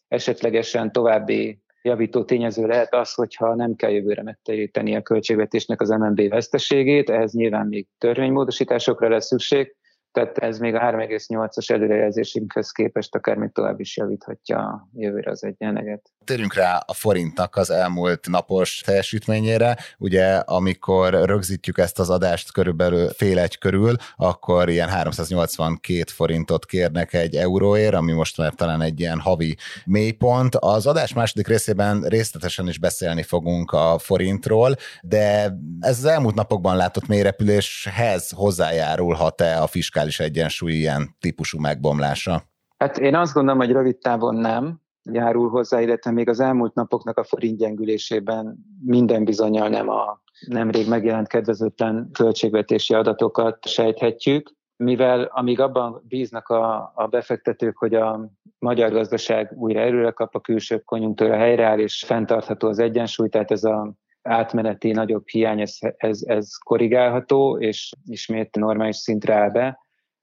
esetlegesen 0.09 0.93
további 0.93 1.63
javító 1.83 2.25
tényező 2.25 2.67
lehet 2.67 2.95
az, 2.95 3.15
hogyha 3.15 3.55
nem 3.55 3.75
kell 3.75 3.91
jövőre 3.91 4.23
megteríteni 4.23 4.97
a 4.97 5.03
költségvetésnek 5.03 5.81
az 5.81 5.89
MNB 5.89 6.29
veszteségét, 6.29 7.11
ehhez 7.11 7.33
nyilván 7.33 7.67
még 7.67 7.87
törvénymódosításokra 7.99 9.09
lesz 9.09 9.27
szükség, 9.27 9.77
tehát 10.13 10.39
ez 10.39 10.59
még 10.59 10.75
a 10.75 10.79
3,8-as 10.79 11.71
előrejelzésünkhez 11.71 12.71
képest 12.71 13.15
akár 13.15 13.37
még 13.37 13.53
tovább 13.53 13.81
is 13.81 13.97
javíthatja 13.97 14.89
jövőre 14.95 15.31
az 15.31 15.45
egyenleget. 15.45 16.13
Térjünk 16.25 16.55
rá 16.55 16.83
a 16.87 16.93
forintnak 16.93 17.57
az 17.57 17.71
elmúlt 17.71 18.29
napos 18.29 18.83
teljesítményére. 18.85 19.77
Ugye, 19.99 20.35
amikor 20.35 21.13
rögzítjük 21.13 21.79
ezt 21.79 21.99
az 21.99 22.11
adást 22.11 22.53
körülbelül 22.53 23.09
fél 23.09 23.39
egy 23.39 23.59
körül, 23.59 23.95
akkor 24.17 24.69
ilyen 24.69 24.89
382 24.89 26.03
forintot 26.07 26.67
kérnek 26.67 27.13
egy 27.13 27.37
euróért, 27.37 27.95
ami 27.95 28.13
most 28.13 28.37
már 28.37 28.53
talán 28.53 28.83
egy 28.83 29.01
ilyen 29.01 29.21
havi 29.21 29.57
mélypont. 29.85 30.55
Az 30.55 30.87
adás 30.87 31.13
második 31.13 31.47
részében 31.47 32.03
részletesen 32.03 32.69
is 32.69 32.79
beszélni 32.79 33.23
fogunk 33.23 33.73
a 33.73 33.99
forintról, 33.99 34.77
de 35.03 35.57
ez 35.81 35.99
az 35.99 36.05
elmúlt 36.05 36.35
napokban 36.35 36.77
látott 36.77 37.07
mélyrepüléshez 37.07 38.31
hozzájárulhat-e 38.31 39.63
a 39.63 39.67
fiskális 39.67 39.99
fiskális 40.01 40.21
egyensúly 40.21 40.73
ilyen 40.73 41.17
típusú 41.21 41.59
megbomlása? 41.59 42.43
Hát 42.79 42.99
én 42.99 43.15
azt 43.15 43.35
gondolom, 43.35 43.59
hogy 43.61 43.71
rövid 43.71 43.97
távon 43.97 44.35
nem 44.35 44.81
járul 45.03 45.49
hozzá, 45.49 45.81
illetve 45.81 46.11
még 46.11 46.29
az 46.29 46.41
elmúlt 46.41 46.75
napoknak 46.75 47.19
a 47.19 47.25
forint 47.25 47.59
gyengülésében 47.59 48.57
minden 48.85 49.25
bizonyal 49.25 49.69
nem 49.69 49.89
a 49.89 50.21
nemrég 50.47 50.89
megjelent 50.89 51.29
kedvezőtlen 51.29 52.11
költségvetési 52.13 52.95
adatokat 52.95 53.67
sejthetjük, 53.69 54.51
mivel 54.77 55.23
amíg 55.23 55.61
abban 55.61 56.03
bíznak 56.09 56.49
a, 56.49 56.93
a 56.95 57.07
befektetők, 57.07 57.77
hogy 57.77 57.95
a 57.95 58.31
magyar 58.59 58.91
gazdaság 58.91 59.53
újra 59.57 59.81
erőre 59.81 60.11
kap, 60.11 60.35
a 60.35 60.41
külső 60.41 60.79
konjunktúra 60.79 61.37
helyreáll, 61.37 61.79
és 61.79 62.05
fenntartható 62.07 62.69
az 62.69 62.79
egyensúly, 62.79 63.29
tehát 63.29 63.51
ez 63.51 63.65
a 63.65 63.95
átmeneti 64.23 64.91
nagyobb 64.91 65.29
hiány, 65.29 65.61
ez, 65.61 65.77
ez, 65.97 66.21
ez 66.23 66.57
korrigálható, 66.57 67.59
és 67.59 67.93
ismét 68.07 68.57
normális 68.57 68.97
szintre 68.97 69.35
áll 69.35 69.51
be, 69.51 69.79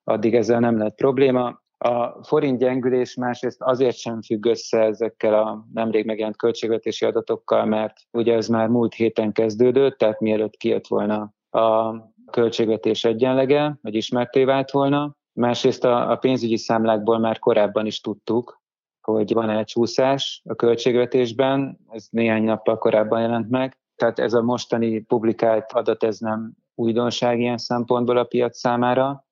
addig 0.08 0.36
ezzel 0.36 0.60
nem 0.60 0.78
lett 0.78 0.96
probléma. 0.96 1.62
A 1.78 2.24
forint 2.24 2.60
gyengülés 2.60 3.16
másrészt 3.16 3.62
azért 3.62 3.98
sem 3.98 4.22
függ 4.22 4.46
össze 4.46 4.80
ezekkel 4.80 5.34
a 5.34 5.66
nemrég 5.74 6.06
megjelent 6.06 6.38
költségvetési 6.38 7.06
adatokkal, 7.06 7.66
mert 7.66 7.94
ugye 8.12 8.34
ez 8.34 8.48
már 8.48 8.68
múlt 8.68 8.94
héten 8.94 9.32
kezdődött, 9.32 9.98
tehát 9.98 10.20
mielőtt 10.20 10.58
kijött 10.58 10.88
volna 10.88 11.34
a 11.50 11.96
költségvetés 12.32 13.04
egyenlege, 13.04 13.78
vagy 13.82 13.96
ismerté 13.96 14.44
vált 14.44 14.72
volna. 14.72 15.16
Másrészt 15.34 15.84
a, 15.84 16.12
a 16.12 16.16
pénzügyi 16.16 16.58
számlákból 16.58 17.20
már 17.20 17.40
korábban 17.40 17.86
is 17.86 18.02
tudtuk, 18.02 18.62
hogy 19.02 19.34
van 19.34 19.50
egy 19.50 19.66
csúszás 19.66 20.42
a 20.46 20.56
költségvetésben, 20.56 21.80
ez 21.90 22.08
néhány 22.10 22.44
nappal 22.44 22.78
korábban 22.78 23.22
jelent 23.22 23.50
meg, 23.50 23.78
tehát 23.96 24.20
ez 24.20 24.34
a 24.34 24.42
mostani 24.42 25.00
publikált 25.00 25.72
adat, 25.72 26.04
ez 26.04 26.20
nem 26.20 26.52
újdonság 26.76 27.40
ilyen 27.40 27.58
szempontból 27.58 28.18
a 28.18 28.24
piac 28.24 28.58
számára. 28.58 29.27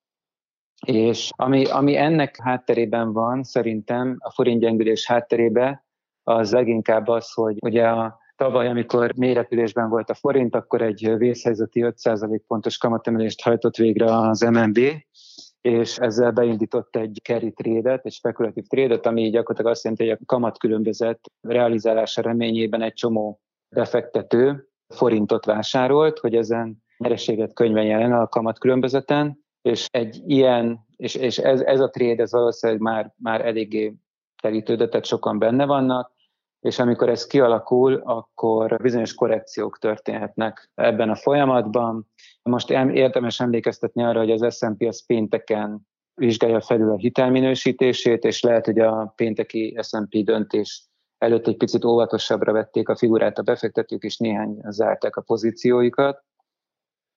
És 0.86 1.29
ami, 1.36 1.65
ami 1.65 1.98
ennek 1.98 2.38
hátterében 2.41 3.13
van, 3.13 3.44
szerintem 3.44 4.15
a 4.20 4.32
forint 4.32 4.62
gyengülés 4.62 5.08
hátterében, 5.08 5.84
az 6.24 6.51
leginkább 6.51 7.08
az, 7.08 7.34
hogy 7.34 7.58
ugye 7.62 7.88
a 7.88 8.20
tavaly, 8.36 8.67
amikor 8.67 9.13
mélyrepülésben 9.15 9.89
volt 9.89 10.10
a 10.10 10.13
forint, 10.13 10.55
akkor 10.55 10.82
egy 10.82 11.17
vészhelyzeti 11.17 11.82
5% 11.84 12.39
pontos 12.48 12.77
kamatemelést 12.77 13.41
hajtott 13.41 13.75
végre 13.75 14.17
az 14.17 14.41
MNB, 14.41 14.79
és 15.62 15.98
ezzel 15.98 16.32
beindított 16.32 16.96
egy 16.96 17.20
carry 17.24 17.51
trédet, 17.51 18.05
egy 18.05 18.12
spekulatív 18.12 18.63
trédet, 18.67 19.05
ami 19.05 19.29
gyakorlatilag 19.29 19.72
azt 19.72 19.84
jelenti, 19.84 20.08
hogy 20.08 20.17
a 20.22 20.25
kamat 20.25 20.58
különbözet 20.58 21.20
realizálása 21.41 22.22
reményében 22.22 22.82
egy 22.82 22.94
csomó 22.94 23.41
befektető 23.75 24.70
forintot 24.88 25.46
vásárolt, 25.46 26.20
hogy 26.20 26.36
ezen 26.36 26.84
nyereséget 26.98 27.53
könyveljen 27.53 28.12
el 28.12 28.22
a 28.22 28.27
kamat 28.27 28.60
különbözeten, 28.60 29.45
és 29.65 29.88
egy 29.91 30.22
ilyen, 30.25 30.86
és, 30.95 31.15
és 31.15 31.38
ez, 31.38 31.62
ez 31.62 31.79
a 31.79 31.89
trade, 31.89 32.22
ez 32.22 32.31
valószínűleg 32.31 32.81
már, 32.81 33.13
már 33.17 33.45
eléggé 33.45 33.93
terítődött, 34.41 34.89
tehát 34.89 35.05
sokan 35.05 35.39
benne 35.39 35.65
vannak, 35.65 36.12
és 36.60 36.79
amikor 36.79 37.10
ez 37.10 37.27
kialakul, 37.27 38.01
akkor 38.03 38.81
bizonyos 38.81 39.13
korrekciók 39.13 39.77
történhetnek 39.77 40.72
ebben 40.75 41.10
a 41.10 41.15
folyamatban. 41.15 42.07
Most 42.43 42.69
érdemes 42.72 43.39
emlékeztetni 43.39 44.03
arra, 44.03 44.19
hogy 44.19 44.31
az 44.31 44.55
S&P 44.57 44.81
az 44.81 45.05
pénteken 45.05 45.88
vizsgálja 46.13 46.62
felül 46.62 46.91
a 46.91 46.98
hitelminősítését, 46.98 48.24
és 48.24 48.41
lehet, 48.41 48.65
hogy 48.65 48.79
a 48.79 49.13
pénteki 49.15 49.77
S&P 49.81 50.17
döntés 50.24 50.89
előtt 51.17 51.48
egy 51.48 51.57
picit 51.57 51.86
óvatosabbra 51.86 52.51
vették 52.51 52.89
a 52.89 52.95
figurát 52.95 53.38
a 53.38 53.43
befektetők, 53.43 54.03
és 54.03 54.17
néhány 54.17 54.62
zárták 54.69 55.15
a 55.15 55.22
pozícióikat. 55.22 56.24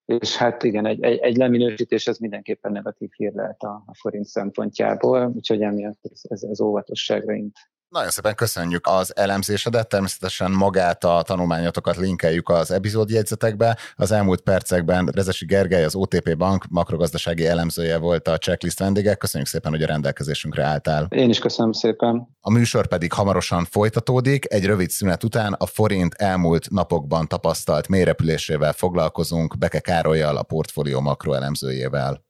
És 0.09 0.37
hát 0.37 0.63
igen, 0.63 0.87
egy, 0.87 1.03
egy, 1.03 1.19
egy 1.19 1.37
leminősítés 1.37 2.07
ez 2.07 2.19
mindenképpen 2.19 2.73
negatív 2.73 3.11
hír 3.17 3.33
lehet 3.33 3.63
a, 3.63 3.83
a 3.87 3.95
forint 3.95 4.25
szempontjából, 4.25 5.33
úgyhogy 5.35 5.63
emiatt 5.63 5.99
ez, 6.03 6.21
ez, 6.23 6.43
ez 6.43 6.61
óvatosságra 6.61 7.33
int. 7.33 7.59
Nagyon 7.91 8.11
szépen 8.11 8.35
köszönjük 8.35 8.87
az 8.87 9.17
elemzésedet, 9.17 9.89
természetesen 9.89 10.51
magát 10.51 11.05
a 11.05 11.23
tanulmányotokat 11.23 11.97
linkeljük 11.97 12.49
az 12.49 12.71
epizódjegyzetekbe. 12.71 13.79
Az 13.97 14.13
elmúlt 14.13 14.41
percekben 14.41 15.07
Rezesi 15.07 15.45
Gergely, 15.45 15.85
az 15.85 15.95
OTP 15.95 16.37
Bank 16.37 16.65
makrogazdasági 16.69 17.47
elemzője 17.47 17.99
volt 17.99 18.29
a 18.29 18.39
checklist 18.39 18.79
vendége. 18.79 19.15
Köszönjük 19.15 19.49
szépen, 19.49 19.71
hogy 19.71 19.83
a 19.83 19.87
rendelkezésünkre 19.87 20.65
álltál. 20.65 21.07
Én 21.11 21.29
is 21.29 21.39
köszönöm 21.39 21.73
szépen. 21.73 22.37
A 22.41 22.51
műsor 22.51 22.87
pedig 22.87 23.13
hamarosan 23.13 23.65
folytatódik. 23.65 24.53
Egy 24.53 24.65
rövid 24.65 24.91
szünet 24.91 25.25
után 25.25 25.53
a 25.53 25.67
forint 25.67 26.15
elmúlt 26.15 26.71
napokban 26.71 27.29
tapasztalt 27.29 27.89
mélyrepülésével 27.89 28.73
foglalkozunk 28.73 29.59
Beke 29.59 29.81
Károlyjal, 29.81 30.37
a 30.37 30.43
portfólió 30.43 31.01
makroelemzőjével. 31.01 32.27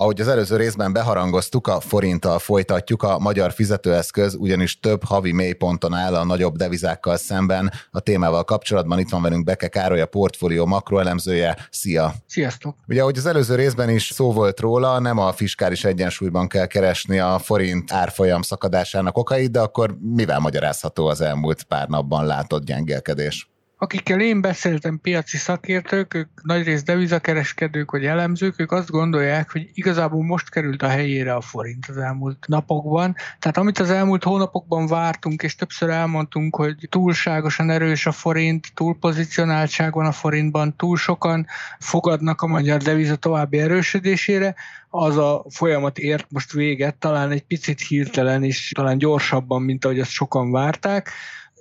Ahogy 0.00 0.20
az 0.20 0.28
előző 0.28 0.56
részben 0.56 0.92
beharangoztuk, 0.92 1.66
a 1.66 1.80
forinttal 1.80 2.38
folytatjuk, 2.38 3.02
a 3.02 3.18
magyar 3.18 3.52
fizetőeszköz 3.52 4.34
ugyanis 4.34 4.80
több 4.80 5.04
havi 5.04 5.32
mélyponton 5.32 5.94
áll 5.94 6.14
a 6.14 6.24
nagyobb 6.24 6.56
devizákkal 6.56 7.16
szemben. 7.16 7.72
A 7.90 8.00
témával 8.00 8.44
kapcsolatban 8.44 8.98
itt 8.98 9.08
van 9.08 9.22
velünk 9.22 9.44
Beke 9.44 9.68
Károly, 9.68 10.00
a 10.00 10.06
portfólió 10.06 10.66
makroelemzője. 10.66 11.56
Szia! 11.70 12.14
Sziasztok! 12.26 12.76
Ugye, 12.88 13.00
ahogy 13.00 13.18
az 13.18 13.26
előző 13.26 13.54
részben 13.54 13.90
is 13.90 14.10
szó 14.14 14.32
volt 14.32 14.60
róla, 14.60 14.98
nem 14.98 15.18
a 15.18 15.32
fiskális 15.32 15.84
egyensúlyban 15.84 16.48
kell 16.48 16.66
keresni 16.66 17.18
a 17.18 17.38
forint 17.38 17.92
árfolyam 17.92 18.42
szakadásának 18.42 19.16
okait, 19.16 19.50
de 19.50 19.60
akkor 19.60 19.96
mivel 20.14 20.38
magyarázható 20.38 21.06
az 21.06 21.20
elmúlt 21.20 21.62
pár 21.62 21.88
napban 21.88 22.26
látott 22.26 22.64
gyengélkedés? 22.64 23.48
Akikkel 23.80 24.20
én 24.20 24.40
beszéltem, 24.40 25.00
piaci 25.00 25.36
szakértők, 25.36 26.14
ők 26.14 26.28
nagyrészt 26.42 26.84
devizakereskedők 26.84 27.90
vagy 27.90 28.04
elemzők, 28.04 28.60
ők 28.60 28.72
azt 28.72 28.90
gondolják, 28.90 29.50
hogy 29.52 29.70
igazából 29.72 30.24
most 30.24 30.50
került 30.50 30.82
a 30.82 30.88
helyére 30.88 31.34
a 31.34 31.40
forint 31.40 31.86
az 31.88 31.96
elmúlt 31.96 32.44
napokban. 32.48 33.14
Tehát 33.38 33.56
amit 33.56 33.78
az 33.78 33.90
elmúlt 33.90 34.24
hónapokban 34.24 34.86
vártunk, 34.86 35.42
és 35.42 35.54
többször 35.54 35.90
elmondtunk, 35.90 36.56
hogy 36.56 36.86
túlságosan 36.88 37.70
erős 37.70 38.06
a 38.06 38.12
forint, 38.12 38.66
túlpozicionáltság 38.74 39.92
van 39.92 40.06
a 40.06 40.12
forintban, 40.12 40.76
túl 40.76 40.96
sokan 40.96 41.46
fogadnak 41.78 42.42
a 42.42 42.46
magyar 42.46 42.82
deviza 42.82 43.16
további 43.16 43.58
erősödésére, 43.58 44.54
az 44.90 45.16
a 45.16 45.44
folyamat 45.48 45.98
ért 45.98 46.26
most 46.28 46.52
véget, 46.52 46.94
talán 46.94 47.30
egy 47.30 47.44
picit 47.44 47.80
hirtelen 47.80 48.42
is, 48.42 48.72
talán 48.74 48.98
gyorsabban, 48.98 49.62
mint 49.62 49.84
ahogy 49.84 50.00
azt 50.00 50.10
sokan 50.10 50.50
várták 50.50 51.10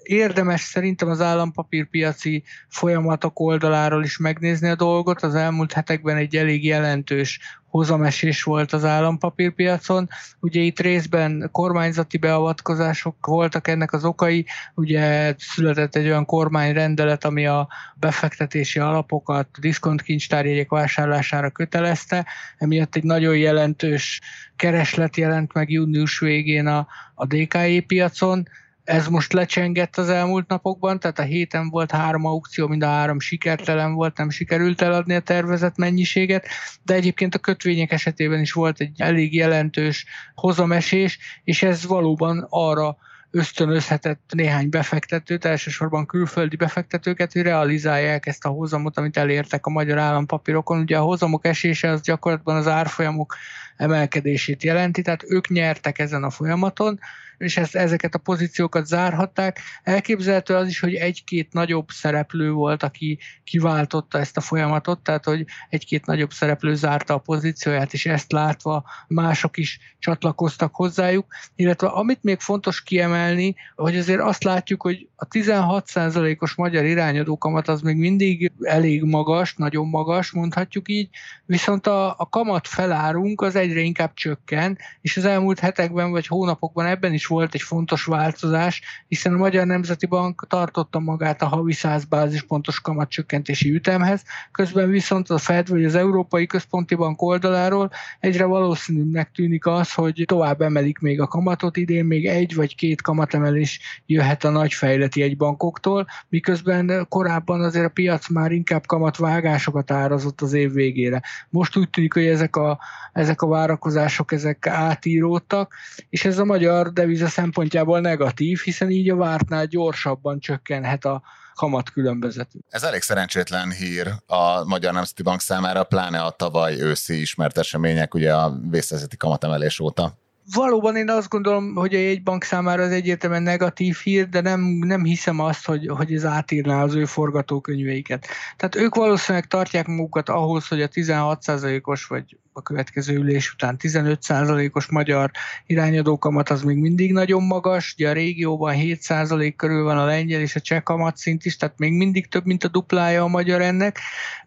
érdemes 0.08 0.62
szerintem 0.62 1.10
az 1.10 1.22
állampapírpiaci 1.22 2.44
folyamatok 2.68 3.40
oldaláról 3.40 4.04
is 4.04 4.18
megnézni 4.18 4.70
a 4.70 4.76
dolgot. 4.76 5.24
Az 5.24 5.36
elmúlt 5.36 5.74
hetekben 5.74 6.18
egy 6.18 6.36
elég 6.36 6.66
jelentős 6.66 7.40
hozamesés 7.70 8.44
volt 8.44 8.74
az 8.74 8.86
állampapírpiacon. 8.86 10.10
Ugye 10.40 10.62
itt 10.62 10.80
részben 10.80 11.50
kormányzati 11.52 12.18
beavatkozások 12.18 13.26
voltak 13.26 13.68
ennek 13.68 13.94
az 13.94 14.06
okai, 14.06 14.46
ugye 14.76 15.36
született 15.38 15.96
egy 15.96 16.06
olyan 16.06 16.26
kormányrendelet, 16.26 17.26
ami 17.26 17.48
a 17.48 17.68
befektetési 17.96 18.80
alapokat 18.80 19.48
diszkontkincstárjegyek 19.60 20.70
vásárlására 20.70 21.50
kötelezte, 21.50 22.26
emiatt 22.58 22.96
egy 22.96 23.04
nagyon 23.04 23.38
jelentős 23.38 24.22
kereslet 24.56 25.18
jelent 25.18 25.54
meg 25.54 25.70
június 25.70 26.20
végén 26.20 26.68
a, 26.68 26.88
a 27.16 27.26
DKI 27.26 27.80
piacon, 27.80 28.48
ez 28.88 29.08
most 29.08 29.34
lecsengett 29.34 29.98
az 29.98 30.10
elmúlt 30.10 30.48
napokban, 30.48 31.00
tehát 31.00 31.20
a 31.20 31.24
héten 31.24 31.70
volt 31.70 31.92
három 31.92 32.26
aukció, 32.26 32.68
mind 32.68 32.84
a 32.84 32.88
három 32.88 33.20
sikertelen 33.20 33.94
volt, 33.94 34.18
nem 34.18 34.30
sikerült 34.30 34.82
eladni 34.82 35.14
a 35.16 35.20
tervezett 35.20 35.78
mennyiséget, 35.78 36.48
de 36.84 36.94
egyébként 36.94 37.36
a 37.36 37.40
kötvények 37.40 37.92
esetében 37.92 38.40
is 38.40 38.52
volt 38.52 38.80
egy 38.80 39.02
elég 39.02 39.34
jelentős 39.34 40.06
hozamesés, 40.36 41.20
és 41.44 41.64
ez 41.64 41.86
valóban 41.86 42.48
arra 42.50 42.98
ösztönözhetett 43.32 44.32
néhány 44.34 44.70
befektetőt, 44.70 45.46
elsősorban 45.46 46.06
külföldi 46.06 46.56
befektetőket, 46.56 47.34
hogy 47.34 47.42
realizálják 47.42 48.26
ezt 48.26 48.46
a 48.46 48.50
hozamot, 48.50 48.98
amit 48.98 49.18
elértek 49.18 49.66
a 49.66 49.70
magyar 49.70 49.98
állampapírokon. 49.98 50.80
Ugye 50.80 50.98
a 50.98 51.04
hozamok 51.04 51.46
esése 51.46 51.90
az 51.90 52.02
gyakorlatban 52.02 52.56
az 52.56 52.68
árfolyamok 52.68 53.36
emelkedését 53.78 54.64
jelenti, 54.64 55.02
tehát 55.02 55.24
ők 55.28 55.48
nyertek 55.50 56.00
ezen 56.00 56.24
a 56.24 56.30
folyamaton, 56.30 57.00
és 57.38 57.58
ezt, 57.58 57.76
ezeket 57.76 58.16
a 58.16 58.20
pozíciókat 58.20 58.86
zárhatták. 58.86 59.60
Elképzelhető 59.84 60.56
az 60.56 60.68
is, 60.68 60.80
hogy 60.80 60.94
egy-két 60.94 61.54
nagyobb 61.54 61.90
szereplő 61.90 62.52
volt, 62.52 62.84
aki 62.84 63.20
kiváltotta 63.44 64.20
ezt 64.20 64.38
a 64.38 64.42
folyamatot, 64.42 65.00
tehát 65.00 65.26
hogy 65.26 65.46
egy-két 65.70 66.06
nagyobb 66.06 66.32
szereplő 66.32 66.76
zárta 66.76 67.14
a 67.14 67.18
pozícióját, 67.18 67.94
és 67.94 68.06
ezt 68.06 68.32
látva 68.32 68.84
mások 69.08 69.58
is 69.58 69.80
csatlakoztak 70.00 70.76
hozzájuk. 70.76 71.26
Illetve 71.56 71.88
amit 71.88 72.24
még 72.24 72.40
fontos 72.40 72.84
kiemelni, 72.84 73.56
hogy 73.76 73.98
azért 73.98 74.22
azt 74.22 74.44
látjuk, 74.44 74.82
hogy 74.82 75.08
a 75.16 75.28
16%-os 75.28 76.56
magyar 76.56 76.86
irányadókamat 76.86 77.68
az 77.68 77.82
még 77.82 77.96
mindig 77.96 78.52
elég 78.62 79.04
magas, 79.04 79.56
nagyon 79.56 79.88
magas, 79.88 80.32
mondhatjuk 80.32 80.90
így, 80.90 81.10
viszont 81.46 81.88
a, 81.88 82.16
a 82.18 82.30
kamat 82.30 82.68
felárunk 82.68 83.42
az 83.42 83.56
egyre 83.68 83.80
inkább 83.80 84.14
csökken, 84.14 84.78
és 85.02 85.18
az 85.18 85.26
elmúlt 85.26 85.60
hetekben 85.60 86.12
vagy 86.12 86.28
hónapokban 86.28 86.86
ebben 86.86 87.14
is 87.14 87.26
volt 87.26 87.54
egy 87.54 87.62
fontos 87.62 88.06
változás, 88.06 88.82
hiszen 89.08 89.34
a 89.34 89.38
Magyar 89.38 89.66
Nemzeti 89.66 90.06
Bank 90.06 90.46
tartotta 90.48 91.00
magát 91.00 91.42
a 91.42 91.48
havi 91.48 91.74
100 91.74 92.06
bázispontos 92.06 92.82
kamatcsökkentési 92.82 93.74
ütemhez, 93.74 94.24
közben 94.52 94.90
viszont 94.90 95.30
a 95.30 95.38
Fed 95.38 95.70
vagy 95.70 95.86
az 95.86 95.96
Európai 95.96 96.46
Központi 96.46 96.96
Bank 96.96 97.22
oldaláról 97.22 97.92
egyre 98.20 98.46
valószínűnek 98.46 99.32
tűnik 99.32 99.66
az, 99.66 99.94
hogy 99.94 100.24
tovább 100.26 100.62
emelik 100.62 101.00
még 101.00 101.22
a 101.22 101.28
kamatot 101.28 101.78
idén, 101.78 102.06
még 102.06 102.26
egy 102.26 102.56
vagy 102.56 102.76
két 102.76 103.02
kamatemelés 103.02 103.80
jöhet 104.06 104.44
a 104.44 104.50
nagy 104.50 104.74
fejleti 104.74 105.22
egybankoktól, 105.22 106.08
miközben 106.30 107.06
korábban 107.10 107.62
azért 107.62 107.86
a 107.86 107.90
piac 107.90 108.30
már 108.30 108.52
inkább 108.52 108.86
kamatvágásokat 108.86 109.92
árazott 109.92 110.42
az 110.42 110.54
év 110.54 110.74
végére. 110.74 111.22
Most 111.50 111.78
úgy 111.78 111.90
tűnik, 111.90 112.14
hogy 112.14 112.26
ezek 112.26 112.56
a, 112.56 112.80
ezek 113.14 113.42
a 113.42 113.48
várakozások 113.58 114.32
ezek 114.32 114.68
átíródtak, 114.68 115.74
és 116.10 116.26
ez 116.26 116.38
a 116.38 116.46
magyar 116.46 116.94
deviz 116.94 117.18
deviza 117.18 117.28
szempontjából 117.42 118.00
negatív, 118.00 118.60
hiszen 118.60 118.90
így 118.90 119.10
a 119.10 119.16
vártnál 119.16 119.66
gyorsabban 119.66 120.40
csökkenhet 120.40 121.06
a 121.06 121.22
kamat 121.56 121.90
különbözet. 121.90 122.48
Ez 122.70 122.84
elég 122.84 123.02
szerencsétlen 123.02 123.72
hír 123.72 124.08
a 124.26 124.64
Magyar 124.64 124.94
Nemzeti 124.94 125.24
Bank 125.24 125.42
számára, 125.42 125.84
pláne 125.84 126.22
a 126.22 126.30
tavaly 126.30 126.82
őszi 126.82 127.20
ismert 127.22 127.58
események, 127.58 128.14
ugye 128.14 128.34
a 128.34 128.60
vészhelyzeti 128.70 129.18
kamatemelés 129.18 129.80
óta 129.80 130.14
valóban 130.54 130.96
én 130.96 131.10
azt 131.10 131.30
gondolom, 131.30 131.76
hogy 131.76 131.96
a 131.96 132.00
jegybank 132.00 132.44
számára 132.44 132.84
az 132.84 132.92
egyértelműen 132.92 133.44
negatív 133.44 133.96
hír, 134.04 134.30
de 134.30 134.42
nem, 134.42 134.62
nem 134.62 135.04
hiszem 135.04 135.40
azt, 135.40 135.66
hogy, 135.66 135.88
hogy 135.88 136.14
ez 136.14 136.26
átírná 136.26 136.84
az 136.84 136.94
ő 136.94 137.06
forgatókönyveiket. 137.06 138.28
Tehát 138.58 138.76
ők 138.76 138.96
valószínűleg 138.96 139.48
tartják 139.48 139.88
magukat 139.88 140.30
ahhoz, 140.30 140.68
hogy 140.68 140.82
a 140.82 140.88
16%-os 140.88 142.06
vagy 142.06 142.38
a 142.58 142.62
következő 142.62 143.16
ülés 143.16 143.54
után 143.54 143.76
15%-os 143.80 144.86
magyar 144.88 145.32
irányadókamat 145.66 146.50
az 146.50 146.64
még 146.64 146.78
mindig 146.78 147.12
nagyon 147.12 147.44
magas, 147.44 147.94
ugye 147.98 148.10
a 148.10 148.14
régióban 148.14 148.76
7% 148.78 149.54
körül 149.56 149.84
van 149.84 149.98
a 149.98 150.06
lengyel 150.06 150.42
és 150.42 150.56
a 150.56 150.60
cseh 150.60 150.82
kamatszint 150.82 151.46
is, 151.46 151.58
tehát 151.58 151.78
még 151.78 151.94
mindig 151.94 152.28
több, 152.28 152.46
mint 152.46 152.64
a 152.64 152.68
duplája 152.68 153.24
a 153.24 153.28
magyar 153.28 153.62
ennek. 153.62 154.00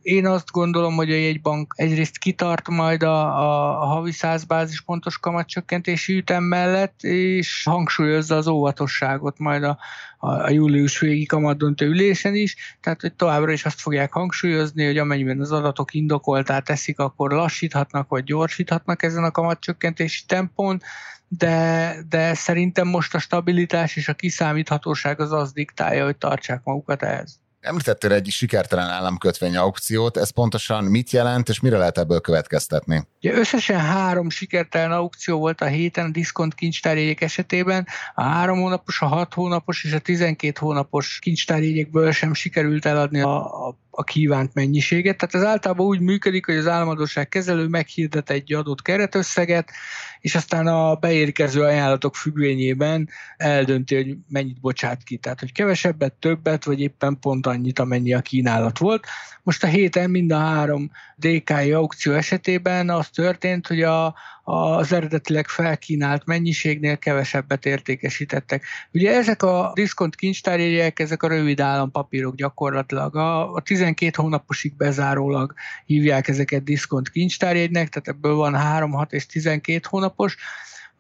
Én 0.02 0.26
azt 0.26 0.50
gondolom, 0.50 0.94
hogy 0.94 1.10
a 1.10 1.16
jegybank 1.16 1.74
egyrészt 1.76 2.18
kitart 2.18 2.68
majd 2.68 3.02
a, 3.02 3.38
a, 3.38 3.82
a 3.82 3.84
havi 3.84 4.12
100 4.12 4.44
bázispontos 4.44 5.18
kamatcsökkentési 5.18 6.16
ütem 6.16 6.42
mellett, 6.42 7.02
és 7.02 7.62
hangsúlyozza 7.64 8.36
az 8.36 8.46
óvatosságot 8.46 9.38
majd 9.38 9.62
a, 9.62 9.78
a, 10.22 10.50
július 10.50 10.98
végi 10.98 11.26
kamatdöntő 11.26 11.86
ülésen 11.86 12.34
is, 12.34 12.76
tehát 12.80 13.00
hogy 13.00 13.14
továbbra 13.14 13.52
is 13.52 13.64
azt 13.64 13.80
fogják 13.80 14.12
hangsúlyozni, 14.12 14.84
hogy 14.84 14.98
amennyiben 14.98 15.40
az 15.40 15.52
adatok 15.52 15.94
indokoltá 15.94 16.58
teszik, 16.58 16.98
akkor 16.98 17.30
lassíthatnak 17.30 18.08
vagy 18.08 18.24
gyorsíthatnak 18.24 19.02
ezen 19.02 19.24
a 19.24 19.30
kamatcsökkentési 19.30 20.22
tempón, 20.26 20.82
de, 21.28 21.96
de 22.08 22.34
szerintem 22.34 22.88
most 22.88 23.14
a 23.14 23.18
stabilitás 23.18 23.96
és 23.96 24.08
a 24.08 24.14
kiszámíthatóság 24.14 25.20
az 25.20 25.32
az 25.32 25.52
diktálja, 25.52 26.04
hogy 26.04 26.16
tartsák 26.16 26.60
magukat 26.64 27.02
ehhez. 27.02 27.40
Említettél 27.60 28.12
egy 28.12 28.28
sikertelen 28.30 28.88
államkötvény 28.88 29.56
aukciót, 29.56 30.16
ez 30.16 30.30
pontosan 30.30 30.84
mit 30.84 31.10
jelent, 31.10 31.48
és 31.48 31.60
mire 31.60 31.76
lehet 31.76 31.98
ebből 31.98 32.20
következtetni? 32.20 33.06
Ugye 33.22 33.32
összesen 33.32 33.80
három 33.80 34.30
sikertelen 34.30 34.92
aukció 34.92 35.38
volt 35.38 35.60
a 35.60 35.66
héten 35.66 36.06
a 36.06 36.10
diszkont 36.10 36.54
kincstárjegyek 36.54 37.20
esetében, 37.20 37.86
a 38.14 38.22
három 38.22 38.60
hónapos, 38.60 39.00
a 39.00 39.06
hat 39.06 39.34
hónapos 39.34 39.84
és 39.84 39.92
a 39.92 39.98
12 39.98 40.58
hónapos 40.60 41.18
kincstárjegyekből 41.18 42.12
sem 42.12 42.34
sikerült 42.34 42.84
eladni 42.84 43.20
a, 43.20 43.66
a 43.66 43.78
a 43.90 44.02
kívánt 44.02 44.54
mennyiséget. 44.54 45.16
Tehát 45.16 45.34
ez 45.34 45.52
általában 45.52 45.86
úgy 45.86 46.00
működik, 46.00 46.46
hogy 46.46 46.56
az 46.56 46.66
államadóság 46.66 47.28
kezelő 47.28 47.66
meghirdet 47.66 48.30
egy 48.30 48.54
adott 48.54 48.82
keretösszeget, 48.82 49.70
és 50.20 50.34
aztán 50.34 50.66
a 50.66 50.94
beérkező 50.94 51.62
ajánlatok 51.62 52.16
függvényében 52.16 53.08
eldönti, 53.36 53.94
hogy 53.94 54.16
mennyit 54.28 54.60
bocsát 54.60 55.02
ki. 55.02 55.16
Tehát, 55.16 55.40
hogy 55.40 55.52
kevesebbet, 55.52 56.12
többet, 56.12 56.64
vagy 56.64 56.80
éppen 56.80 57.18
pont 57.20 57.46
annyit, 57.46 57.78
amennyi 57.78 58.14
a 58.14 58.20
kínálat 58.20 58.78
volt. 58.78 59.06
Most 59.42 59.64
a 59.64 59.66
héten 59.66 60.10
mind 60.10 60.32
a 60.32 60.38
három 60.38 60.90
DKI 61.16 61.72
aukció 61.72 62.12
esetében 62.12 62.88
történt, 63.10 63.66
hogy 63.66 63.82
a, 63.82 64.14
az 64.44 64.92
eredetileg 64.92 65.48
felkínált 65.48 66.26
mennyiségnél 66.26 66.96
kevesebbet 66.96 67.66
értékesítettek. 67.66 68.64
Ugye 68.92 69.14
ezek 69.14 69.42
a 69.42 69.70
diszkont 69.74 70.14
kincstárjegyek, 70.14 70.98
ezek 70.98 71.22
a 71.22 71.28
rövid 71.28 71.60
állampapírok 71.60 72.34
gyakorlatilag. 72.34 73.16
A, 73.16 73.52
a 73.52 73.60
12 73.60 74.22
hónaposig 74.22 74.76
bezárólag 74.76 75.54
hívják 75.86 76.28
ezeket 76.28 76.64
diszkont 76.64 77.08
kincstárjegynek, 77.08 77.88
tehát 77.88 78.08
ebből 78.08 78.34
van 78.34 78.54
3, 78.54 78.92
6 78.92 79.12
és 79.12 79.26
12 79.26 79.86
hónapos, 79.88 80.36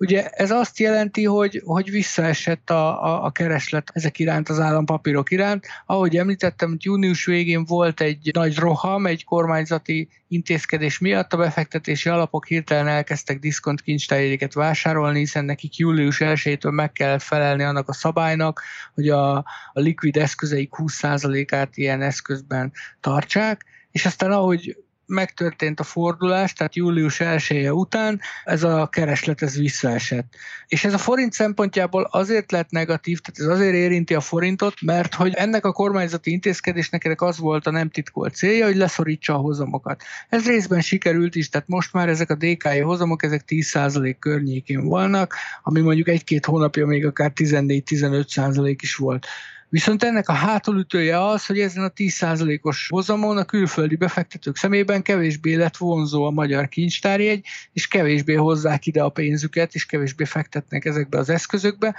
Ugye 0.00 0.28
ez 0.28 0.50
azt 0.50 0.78
jelenti, 0.78 1.24
hogy, 1.24 1.62
hogy 1.64 1.90
visszaesett 1.90 2.70
a, 2.70 3.04
a, 3.04 3.24
a 3.24 3.30
kereslet 3.30 3.90
ezek 3.92 4.18
iránt, 4.18 4.48
az 4.48 4.60
állampapírok 4.60 5.30
iránt. 5.30 5.66
Ahogy 5.86 6.16
említettem, 6.16 6.76
június 6.78 7.24
végén 7.24 7.64
volt 7.64 8.00
egy 8.00 8.30
nagy 8.32 8.56
roham, 8.56 9.06
egy 9.06 9.24
kormányzati 9.24 10.08
intézkedés 10.28 10.98
miatt 10.98 11.32
a 11.32 11.36
befektetési 11.36 12.08
alapok 12.08 12.46
hirtelen 12.46 12.88
elkezdtek 12.88 13.38
diszkont 13.38 13.80
kincstárjegyeket 13.80 14.54
vásárolni, 14.54 15.18
hiszen 15.18 15.44
nekik 15.44 15.76
július 15.76 16.16
1-től 16.20 16.72
meg 16.74 16.92
kell 16.92 17.18
felelni 17.18 17.62
annak 17.62 17.88
a 17.88 17.92
szabálynak, 17.92 18.62
hogy 18.94 19.08
a, 19.08 19.36
a 19.72 19.80
likvid 19.80 20.16
eszközeik 20.16 20.70
20%-át 20.76 21.76
ilyen 21.76 22.02
eszközben 22.02 22.72
tartsák, 23.00 23.64
és 23.90 24.06
aztán 24.06 24.30
ahogy 24.30 24.76
megtörtént 25.10 25.80
a 25.80 25.84
fordulás, 25.84 26.52
tehát 26.52 26.76
július 26.76 27.20
1 27.20 27.46
-e 27.50 27.72
után 27.72 28.20
ez 28.44 28.62
a 28.62 28.88
kereslet 28.92 29.42
ez 29.42 29.56
visszaesett. 29.56 30.34
És 30.66 30.84
ez 30.84 30.94
a 30.94 30.98
forint 30.98 31.32
szempontjából 31.32 32.08
azért 32.10 32.52
lett 32.52 32.70
negatív, 32.70 33.18
tehát 33.20 33.52
ez 33.52 33.58
azért 33.58 33.74
érinti 33.74 34.14
a 34.14 34.20
forintot, 34.20 34.74
mert 34.82 35.14
hogy 35.14 35.34
ennek 35.34 35.64
a 35.64 35.72
kormányzati 35.72 36.30
intézkedésnek 36.30 37.04
ennek 37.04 37.22
az 37.22 37.38
volt 37.38 37.66
a 37.66 37.70
nem 37.70 37.90
titkolt 37.90 38.34
célja, 38.34 38.66
hogy 38.66 38.76
leszorítsa 38.76 39.34
a 39.34 39.38
hozamokat. 39.38 40.02
Ez 40.28 40.46
részben 40.46 40.80
sikerült 40.80 41.34
is, 41.34 41.48
tehát 41.48 41.68
most 41.68 41.92
már 41.92 42.08
ezek 42.08 42.30
a 42.30 42.34
DKI 42.34 42.78
hozamok, 42.78 43.22
ezek 43.22 43.44
10% 43.46 44.16
környékén 44.18 44.88
vannak, 44.88 45.34
ami 45.62 45.80
mondjuk 45.80 46.08
egy-két 46.08 46.46
hónapja 46.46 46.86
még 46.86 47.06
akár 47.06 47.32
14-15% 47.34 48.76
is 48.80 48.94
volt. 48.94 49.26
Viszont 49.70 50.02
ennek 50.02 50.28
a 50.28 50.32
hátulütője 50.32 51.26
az, 51.26 51.46
hogy 51.46 51.60
ezen 51.60 51.84
a 51.84 51.88
10%-os 51.88 52.88
hozamon 52.88 53.36
a 53.36 53.44
külföldi 53.44 53.96
befektetők 53.96 54.56
szemében 54.56 55.02
kevésbé 55.02 55.54
lett 55.54 55.76
vonzó 55.76 56.24
a 56.24 56.30
magyar 56.30 56.68
kincstárjegy, 56.68 57.46
és 57.72 57.88
kevésbé 57.88 58.34
hozzák 58.34 58.86
ide 58.86 59.02
a 59.02 59.08
pénzüket, 59.08 59.74
és 59.74 59.86
kevésbé 59.86 60.24
fektetnek 60.24 60.84
ezekbe 60.84 61.18
az 61.18 61.28
eszközökbe. 61.28 61.94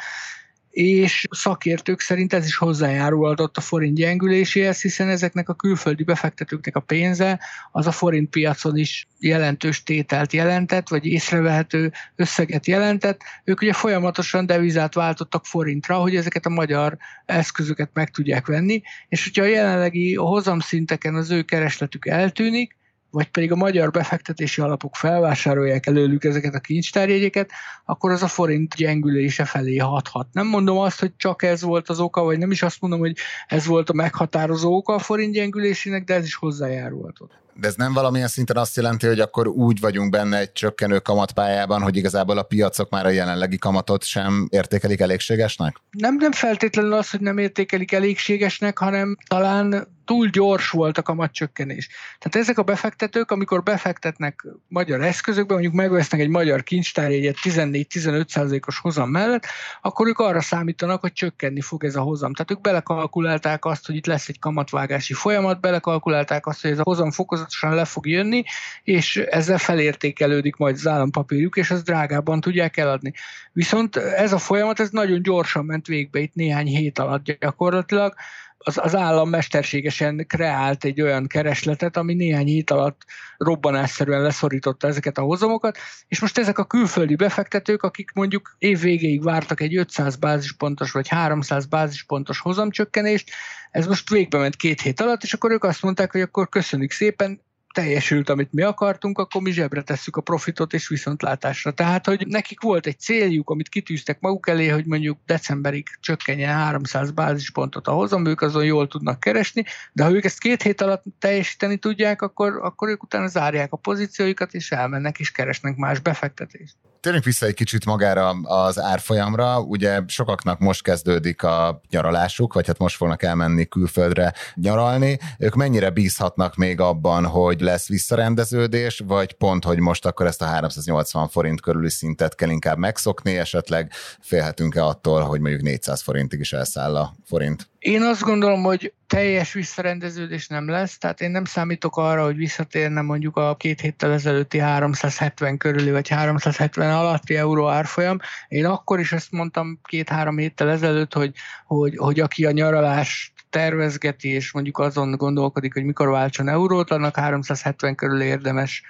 És 0.71 1.27
szakértők 1.31 1.99
szerint 1.99 2.33
ez 2.33 2.45
is 2.45 2.55
hozzájárulhatott 2.55 3.57
a 3.57 3.61
forint 3.61 3.95
gyengüléséhez, 3.95 4.81
hiszen 4.81 5.09
ezeknek 5.09 5.49
a 5.49 5.53
külföldi 5.53 6.03
befektetőknek 6.03 6.75
a 6.75 6.79
pénze 6.79 7.39
az 7.71 7.87
a 7.87 7.91
forint 7.91 8.29
piacon 8.29 8.77
is 8.77 9.07
jelentős 9.19 9.83
tételt 9.83 10.33
jelentett, 10.33 10.89
vagy 10.89 11.05
észrevehető 11.05 11.91
összeget 12.15 12.67
jelentett. 12.67 13.21
Ők 13.43 13.61
ugye 13.61 13.73
folyamatosan 13.73 14.45
devizát 14.45 14.93
váltottak 14.93 15.45
forintra, 15.45 15.95
hogy 15.95 16.15
ezeket 16.15 16.45
a 16.45 16.49
magyar 16.49 16.97
eszközöket 17.25 17.89
meg 17.93 18.09
tudják 18.09 18.47
venni, 18.47 18.81
és 19.09 19.23
hogyha 19.23 19.43
a 19.43 19.47
jelenlegi 19.47 20.15
hozamszinteken 20.15 21.15
az 21.15 21.31
ő 21.31 21.41
keresletük 21.41 22.07
eltűnik, 22.07 22.79
vagy 23.11 23.27
pedig 23.27 23.51
a 23.51 23.55
magyar 23.55 23.91
befektetési 23.91 24.61
alapok 24.61 24.95
felvásárolják 24.95 25.85
előlük 25.85 26.23
ezeket 26.23 26.55
a 26.55 26.59
kincstárjegyeket, 26.59 27.51
akkor 27.85 28.11
az 28.11 28.23
a 28.23 28.27
forint 28.27 28.75
gyengülése 28.75 29.45
felé 29.45 29.77
hathat. 29.77 30.27
Nem 30.31 30.47
mondom 30.47 30.77
azt, 30.77 30.99
hogy 30.99 31.11
csak 31.17 31.43
ez 31.43 31.61
volt 31.61 31.89
az 31.89 31.99
oka, 31.99 32.23
vagy 32.23 32.37
nem 32.37 32.51
is 32.51 32.63
azt 32.63 32.81
mondom, 32.81 32.99
hogy 32.99 33.15
ez 33.47 33.65
volt 33.65 33.89
a 33.89 33.93
meghatározó 33.93 34.75
oka 34.75 34.93
a 34.93 34.99
forint 34.99 35.33
gyengülésének, 35.33 36.03
de 36.03 36.13
ez 36.13 36.25
is 36.25 36.35
hozzájárulhatott. 36.35 37.31
De 37.61 37.67
ez 37.67 37.75
nem 37.75 37.93
valamilyen 37.93 38.27
szinten 38.27 38.57
azt 38.57 38.75
jelenti, 38.75 39.07
hogy 39.07 39.19
akkor 39.19 39.47
úgy 39.47 39.79
vagyunk 39.79 40.09
benne 40.11 40.37
egy 40.37 40.51
csökkenő 40.51 40.99
kamatpályában, 40.99 41.81
hogy 41.81 41.97
igazából 41.97 42.37
a 42.37 42.43
piacok 42.43 42.89
már 42.89 43.05
a 43.05 43.09
jelenlegi 43.09 43.57
kamatot 43.57 44.03
sem 44.03 44.47
értékelik 44.49 44.99
elégségesnek? 44.99 45.75
Nem, 45.91 46.15
nem 46.15 46.31
feltétlenül 46.31 46.93
az, 46.93 47.09
hogy 47.09 47.19
nem 47.19 47.37
értékelik 47.37 47.91
elégségesnek, 47.91 48.77
hanem 48.77 49.17
talán 49.27 49.87
túl 50.05 50.27
gyors 50.27 50.69
volt 50.69 50.97
a 50.97 51.01
kamatcsökkenés. 51.01 51.89
Tehát 52.19 52.47
ezek 52.47 52.57
a 52.57 52.63
befektetők, 52.63 53.31
amikor 53.31 53.63
befektetnek 53.63 54.45
magyar 54.67 55.01
eszközökbe, 55.01 55.53
mondjuk 55.53 55.73
megvesznek 55.73 56.21
egy 56.21 56.29
magyar 56.29 56.63
kincstárjegyet 56.63 57.35
14-15%-os 57.43 58.79
hozam 58.79 59.09
mellett, 59.09 59.45
akkor 59.81 60.07
ők 60.07 60.19
arra 60.19 60.41
számítanak, 60.41 61.01
hogy 61.01 61.13
csökkenni 61.13 61.61
fog 61.61 61.83
ez 61.83 61.95
a 61.95 62.01
hozam. 62.01 62.33
Tehát 62.33 62.51
ők 62.51 62.61
belekalkulálták 62.61 63.65
azt, 63.65 63.85
hogy 63.85 63.95
itt 63.95 64.05
lesz 64.05 64.27
egy 64.27 64.39
kamatvágási 64.39 65.13
folyamat, 65.13 65.61
belekalkulálták 65.61 66.45
azt, 66.45 66.61
hogy 66.61 66.71
ez 66.71 66.79
a 66.79 66.83
hozam 66.83 67.11
fokozatosan 67.51 67.75
le 67.75 67.85
fog 67.85 68.07
jönni, 68.07 68.43
és 68.83 69.17
ezzel 69.17 69.57
felértékelődik 69.57 70.55
majd 70.55 70.75
az 70.75 70.87
állampapírjuk, 70.87 71.57
és 71.57 71.71
az 71.71 71.83
drágában 71.83 72.41
tudják 72.41 72.77
eladni. 72.77 73.13
Viszont 73.53 73.95
ez 73.95 74.33
a 74.33 74.37
folyamat, 74.37 74.79
ez 74.79 74.89
nagyon 74.89 75.21
gyorsan 75.21 75.65
ment 75.65 75.87
végbe 75.87 76.19
itt 76.19 76.33
néhány 76.33 76.67
hét 76.67 76.99
alatt 76.99 77.23
gyakorlatilag, 77.39 78.13
az, 78.63 78.77
az 78.77 78.95
állam 78.95 79.29
mesterségesen 79.29 80.25
kreált 80.27 80.83
egy 80.83 81.01
olyan 81.01 81.27
keresletet, 81.27 81.97
ami 81.97 82.13
néhány 82.13 82.45
hét 82.45 82.69
alatt 82.69 83.01
robbanásszerűen 83.37 84.21
leszorította 84.21 84.87
ezeket 84.87 85.17
a 85.17 85.21
hozamokat, 85.21 85.77
és 86.07 86.19
most 86.19 86.37
ezek 86.37 86.57
a 86.57 86.65
külföldi 86.65 87.15
befektetők, 87.15 87.83
akik 87.83 88.11
mondjuk 88.13 88.55
év 88.57 88.79
végéig 88.79 89.23
vártak 89.23 89.61
egy 89.61 89.77
500 89.77 90.15
bázispontos 90.15 90.91
vagy 90.91 91.07
300 91.07 91.65
bázispontos 91.65 92.39
hozamcsökkenést, 92.39 93.29
ez 93.71 93.87
most 93.87 94.09
végbe 94.09 94.37
ment 94.37 94.55
két 94.55 94.81
hét 94.81 95.01
alatt, 95.01 95.23
és 95.23 95.33
akkor 95.33 95.51
ők 95.51 95.63
azt 95.63 95.81
mondták, 95.81 96.11
hogy 96.11 96.21
akkor 96.21 96.49
köszönjük 96.49 96.91
szépen, 96.91 97.41
teljesült, 97.71 98.29
amit 98.29 98.53
mi 98.53 98.61
akartunk, 98.61 99.17
akkor 99.17 99.41
mi 99.41 99.51
zsebre 99.51 99.81
tesszük 99.81 100.15
a 100.15 100.21
profitot 100.21 100.73
és 100.73 100.87
viszontlátásra. 100.87 101.71
Tehát, 101.71 102.05
hogy 102.05 102.27
nekik 102.27 102.61
volt 102.61 102.85
egy 102.85 102.99
céljuk, 102.99 103.49
amit 103.49 103.69
kitűztek 103.69 104.19
maguk 104.19 104.47
elé, 104.47 104.67
hogy 104.67 104.85
mondjuk 104.85 105.17
decemberig 105.25 105.87
csökkenjen 105.99 106.53
300 106.53 107.11
bázispontot 107.11 107.87
a 107.87 107.91
hozam, 107.91 108.25
ők 108.25 108.41
azon 108.41 108.65
jól 108.65 108.87
tudnak 108.87 109.19
keresni, 109.19 109.63
de 109.93 110.03
ha 110.03 110.11
ők 110.11 110.23
ezt 110.23 110.39
két 110.39 110.61
hét 110.61 110.81
alatt 110.81 111.03
teljesíteni 111.19 111.77
tudják, 111.77 112.21
akkor, 112.21 112.59
akkor 112.61 112.89
ők 112.89 113.03
utána 113.03 113.27
zárják 113.27 113.73
a 113.73 113.77
pozícióikat, 113.77 114.53
és 114.53 114.71
elmennek 114.71 115.19
és 115.19 115.31
keresnek 115.31 115.75
más 115.75 115.99
befektetést. 115.99 116.75
Térjünk 117.01 117.25
vissza 117.25 117.45
egy 117.45 117.53
kicsit 117.53 117.85
magára 117.85 118.29
az 118.29 118.79
árfolyamra. 118.79 119.59
Ugye 119.59 119.99
sokaknak 120.07 120.59
most 120.59 120.83
kezdődik 120.83 121.43
a 121.43 121.81
nyaralásuk, 121.89 122.53
vagy 122.53 122.67
hát 122.67 122.77
most 122.77 122.95
fognak 122.95 123.23
elmenni 123.23 123.65
külföldre 123.65 124.33
nyaralni. 124.55 125.19
Ők 125.37 125.55
mennyire 125.55 125.89
bízhatnak 125.89 126.55
még 126.55 126.79
abban, 126.79 127.25
hogy 127.25 127.61
lesz 127.61 127.87
visszarendeződés, 127.87 129.01
vagy 129.05 129.33
pont, 129.33 129.63
hogy 129.63 129.79
most 129.79 130.05
akkor 130.05 130.25
ezt 130.25 130.41
a 130.41 130.45
380 130.45 131.27
forint 131.27 131.61
körüli 131.61 131.89
szintet 131.89 132.35
kell 132.35 132.49
inkább 132.49 132.77
megszokni, 132.77 133.37
esetleg 133.37 133.91
félhetünk-e 134.19 134.85
attól, 134.85 135.21
hogy 135.21 135.39
mondjuk 135.39 135.61
400 135.61 136.01
forintig 136.01 136.39
is 136.39 136.53
elszáll 136.53 136.95
a 136.95 137.15
forint? 137.25 137.70
Én 137.81 138.01
azt 138.01 138.21
gondolom, 138.21 138.63
hogy 138.63 138.93
teljes 139.07 139.53
visszarendeződés 139.53 140.47
nem 140.47 140.69
lesz, 140.69 140.97
tehát 140.97 141.21
én 141.21 141.31
nem 141.31 141.45
számítok 141.45 141.97
arra, 141.97 142.23
hogy 142.23 142.35
visszatérne 142.35 143.01
mondjuk 143.01 143.37
a 143.37 143.55
két 143.55 143.81
héttel 143.81 144.11
ezelőtti 144.11 144.59
370 144.59 145.57
körüli 145.57 145.91
vagy 145.91 146.09
370 146.09 146.91
alatti 146.91 147.35
euró 147.35 147.67
árfolyam. 147.67 148.19
Én 148.47 148.65
akkor 148.65 148.99
is 148.99 149.11
ezt 149.11 149.31
mondtam 149.31 149.79
két-három 149.83 150.37
héttel 150.37 150.69
ezelőtt, 150.69 151.13
hogy, 151.13 151.33
hogy, 151.65 151.97
hogy 151.97 152.19
aki 152.19 152.45
a 152.45 152.51
nyaralást 152.51 153.33
tervezgeti, 153.49 154.29
és 154.29 154.51
mondjuk 154.51 154.79
azon 154.79 155.11
gondolkodik, 155.11 155.73
hogy 155.73 155.83
mikor 155.83 156.09
váltson 156.09 156.49
eurót, 156.49 156.91
annak 156.91 157.15
370 157.15 157.95
körül 157.95 158.21
érdemes 158.21 158.83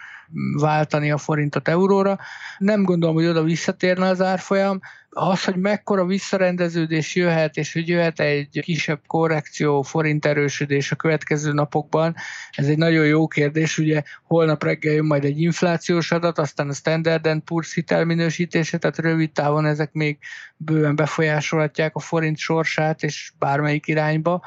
váltani 0.59 1.11
a 1.11 1.17
forintot 1.17 1.67
euróra. 1.67 2.19
Nem 2.57 2.83
gondolom, 2.83 3.15
hogy 3.15 3.25
oda 3.25 3.43
visszatérne 3.43 4.07
az 4.07 4.21
árfolyam. 4.21 4.79
Az, 5.13 5.43
hogy 5.43 5.55
mekkora 5.55 6.05
visszarendeződés 6.05 7.15
jöhet, 7.15 7.57
és 7.57 7.73
hogy 7.73 7.87
jöhet 7.87 8.19
egy 8.19 8.59
kisebb 8.61 8.99
korrekció, 9.07 9.81
forint 9.81 10.25
erősödés 10.25 10.91
a 10.91 10.95
következő 10.95 11.51
napokban, 11.51 12.15
ez 12.51 12.67
egy 12.67 12.77
nagyon 12.77 13.05
jó 13.05 13.27
kérdés. 13.27 13.77
Ugye 13.77 14.01
holnap 14.23 14.63
reggel 14.63 14.93
jön 14.93 15.05
majd 15.05 15.23
egy 15.23 15.41
inflációs 15.41 16.11
adat, 16.11 16.37
aztán 16.37 16.69
a 16.69 16.73
Standard 16.73 17.27
Poor's 17.45 17.71
hitelminősítése, 17.73 18.77
tehát 18.77 18.97
rövid 18.97 19.31
távon 19.31 19.65
ezek 19.65 19.93
még 19.93 20.17
bőven 20.57 20.95
befolyásolhatják 20.95 21.95
a 21.95 21.99
forint 21.99 22.37
sorsát, 22.37 23.03
és 23.03 23.31
bármelyik 23.39 23.87
irányba 23.87 24.41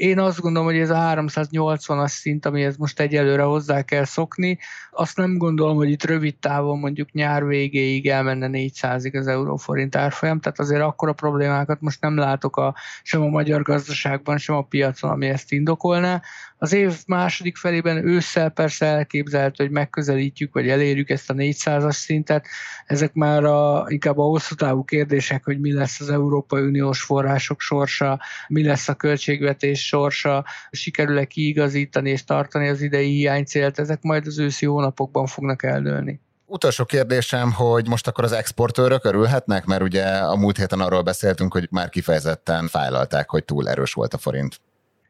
én 0.00 0.18
azt 0.18 0.40
gondolom, 0.40 0.68
hogy 0.68 0.78
ez 0.78 0.90
a 0.90 0.94
380-as 0.94 2.08
szint, 2.08 2.46
amihez 2.46 2.76
most 2.76 3.00
egyelőre 3.00 3.42
hozzá 3.42 3.82
kell 3.82 4.04
szokni, 4.04 4.58
azt 4.90 5.16
nem 5.16 5.36
gondolom, 5.36 5.76
hogy 5.76 5.90
itt 5.90 6.04
rövid 6.04 6.36
távon 6.36 6.78
mondjuk 6.78 7.12
nyár 7.12 7.46
végéig 7.46 8.08
elmenne 8.08 8.48
400-ig 8.52 9.18
az 9.18 9.26
euróforint 9.26 9.96
árfolyam, 9.96 10.40
tehát 10.40 10.58
azért 10.58 10.82
akkora 10.82 11.12
problémákat 11.12 11.80
most 11.80 12.00
nem 12.00 12.16
látok 12.16 12.56
a, 12.56 12.74
sem 13.02 13.22
a 13.22 13.28
magyar 13.28 13.62
gazdaságban, 13.62 14.38
sem 14.38 14.56
a 14.56 14.62
piacon, 14.62 15.10
ami 15.10 15.28
ezt 15.28 15.52
indokolná. 15.52 16.22
Az 16.62 16.72
év 16.72 16.94
második 17.06 17.56
felében 17.56 18.06
ősszel 18.06 18.48
persze 18.50 18.86
elképzelhető, 18.86 19.64
hogy 19.64 19.72
megközelítjük, 19.72 20.54
vagy 20.54 20.68
elérjük 20.68 21.10
ezt 21.10 21.30
a 21.30 21.34
400-as 21.34 21.92
szintet. 21.92 22.46
Ezek 22.86 23.12
már 23.12 23.44
a, 23.44 23.84
inkább 23.88 24.18
a 24.18 24.22
hosszú 24.22 24.54
távú 24.54 24.84
kérdések, 24.84 25.44
hogy 25.44 25.60
mi 25.60 25.72
lesz 25.72 26.00
az 26.00 26.10
Európai 26.10 26.62
Uniós 26.62 27.02
források 27.02 27.60
sorsa, 27.60 28.20
mi 28.48 28.64
lesz 28.64 28.88
a 28.88 28.94
költségvetés 28.94 29.86
sorsa, 29.86 30.44
sikerül-e 30.70 31.24
kiigazítani 31.24 32.10
és 32.10 32.24
tartani 32.24 32.68
az 32.68 32.80
idei 32.80 33.10
hiánycélt, 33.10 33.78
ezek 33.78 34.02
majd 34.02 34.26
az 34.26 34.38
őszi 34.38 34.66
hónapokban 34.66 35.26
fognak 35.26 35.62
eldőlni. 35.62 36.20
Utolsó 36.46 36.84
kérdésem, 36.84 37.52
hogy 37.52 37.88
most 37.88 38.06
akkor 38.06 38.24
az 38.24 38.32
exportőrök 38.32 39.04
örülhetnek, 39.04 39.64
mert 39.64 39.82
ugye 39.82 40.04
a 40.04 40.36
múlt 40.36 40.56
héten 40.56 40.80
arról 40.80 41.02
beszéltünk, 41.02 41.52
hogy 41.52 41.68
már 41.70 41.88
kifejezetten 41.88 42.68
fájlalták, 42.68 43.30
hogy 43.30 43.44
túl 43.44 43.68
erős 43.68 43.92
volt 43.92 44.14
a 44.14 44.18
forint. 44.18 44.60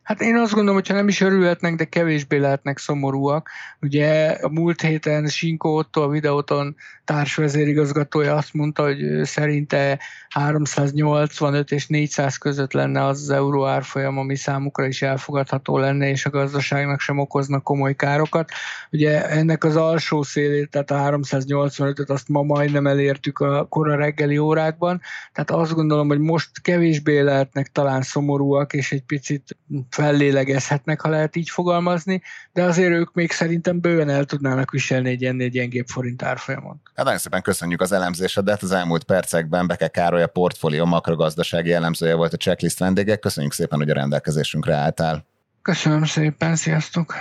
Hát 0.03 0.21
én 0.21 0.37
azt 0.37 0.53
gondolom, 0.53 0.75
hogyha 0.75 0.95
nem 0.95 1.09
is 1.09 1.21
örülhetnek, 1.21 1.75
de 1.75 1.85
kevésbé 1.85 2.37
lehetnek 2.37 2.79
szomorúak. 2.79 3.49
Ugye 3.81 4.29
a 4.31 4.49
múlt 4.49 4.81
héten 4.81 5.27
Sinko 5.27 5.69
Otto 5.69 6.03
a 6.03 6.09
videóton 6.09 6.77
társvezérigazgatója 7.05 8.35
azt 8.35 8.55
mondta, 8.55 8.83
hogy 8.83 9.25
szerinte 9.25 9.99
385 10.29 11.71
és 11.71 11.87
400 11.87 12.37
között 12.37 12.73
lenne 12.73 13.05
az 13.05 13.21
az 13.23 13.31
euró 13.31 13.67
árfolyam, 13.67 14.19
ami 14.19 14.37
számukra 14.37 14.87
is 14.87 15.03
elfogadható 15.03 15.79
lenne, 15.79 16.09
és 16.09 16.27
a 16.27 16.31
gazdaságnak 16.31 17.01
sem 17.01 17.19
okozna 17.19 17.61
komoly 17.61 17.95
károkat. 17.95 18.51
Ugye 18.93 19.29
ennek 19.29 19.65
az 19.65 19.77
alsó 19.77 20.23
szélét, 20.23 20.71
tehát 20.71 20.91
a 20.91 21.19
385-öt 21.19 22.11
azt 22.11 22.29
ma 22.29 22.43
majdnem 22.43 22.87
elértük 22.87 23.39
a 23.39 23.67
kora 23.69 23.97
reggeli 23.97 24.39
órákban, 24.39 25.01
tehát 25.33 25.51
azt 25.51 25.75
gondolom, 25.75 26.09
hogy 26.09 26.21
most 26.21 26.61
kevésbé 26.63 27.21
lehetnek 27.21 27.73
talán 27.73 28.03
szomorúak, 28.03 28.73
és 28.73 28.93
egy 28.93 29.03
picit 29.03 29.57
fellélegezhetnek, 29.91 31.01
ha 31.01 31.09
lehet 31.09 31.37
így 31.37 31.51
fogalmazni, 31.51 32.23
de 32.53 32.63
azért 32.63 32.91
ők 32.91 33.15
még 33.15 33.33
szerintem 33.33 33.81
bőven 33.81 34.09
el 34.09 34.25
tudnának 34.25 34.71
viselni 34.71 35.11
egy 35.11 35.25
ennél 35.25 35.49
gyengébb 35.49 35.87
forint 35.87 36.23
árfolyamon. 36.23 36.81
Hát 36.95 37.05
nagyon 37.05 37.21
szépen 37.21 37.43
köszönjük 37.43 37.81
az 37.81 37.93
elemzésedet. 37.93 38.63
Az 38.63 38.73
elmúlt 38.73 39.05
percekben 39.05 39.67
Beke 39.67 39.89
Károly 39.89 40.23
a 40.23 40.27
portfólió 40.27 40.85
makrogazdasági 40.85 41.73
elemzője 41.73 42.15
volt 42.15 42.33
a 42.33 42.37
checklist 42.37 42.79
vendége. 42.79 43.17
Köszönjük 43.17 43.53
szépen, 43.53 43.79
hogy 43.79 43.91
a 43.91 43.95
rendelkezésünkre 43.95 44.75
álltál. 44.75 45.27
Köszönöm 45.63 46.05
szépen, 46.05 46.57
sziasztok! 46.57 47.15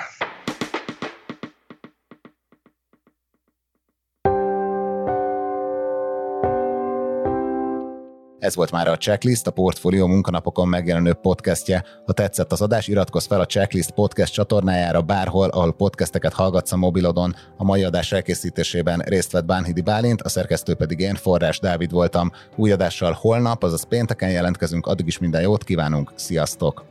Ez 8.49 8.55
volt 8.55 8.71
már 8.71 8.87
a 8.87 8.97
Checklist, 8.97 9.47
a 9.47 9.51
Portfolio 9.51 10.07
munkanapokon 10.07 10.67
megjelenő 10.67 11.13
podcastje. 11.13 11.83
Ha 12.05 12.13
tetszett 12.13 12.51
az 12.51 12.61
adás, 12.61 12.87
iratkozz 12.87 13.25
fel 13.27 13.39
a 13.39 13.45
Checklist 13.45 13.91
podcast 13.91 14.33
csatornájára 14.33 15.01
bárhol, 15.01 15.49
ahol 15.49 15.73
podcasteket 15.73 16.33
hallgatsz 16.33 16.71
a 16.71 16.77
mobilodon. 16.77 17.35
A 17.57 17.63
mai 17.63 17.83
adás 17.83 18.11
elkészítésében 18.11 18.99
részt 18.99 19.31
vett 19.31 19.45
Bánhidi 19.45 19.81
Bálint, 19.81 20.21
a 20.21 20.29
szerkesztő 20.29 20.73
pedig 20.73 20.99
én, 20.99 21.15
Forrás 21.15 21.59
Dávid 21.59 21.91
voltam. 21.91 22.31
Új 22.55 22.71
adással 22.71 23.17
holnap, 23.21 23.63
azaz 23.63 23.83
pénteken 23.83 24.29
jelentkezünk, 24.29 24.85
addig 24.85 25.07
is 25.07 25.19
minden 25.19 25.41
jót 25.41 25.63
kívánunk, 25.63 26.11
sziasztok! 26.15 26.85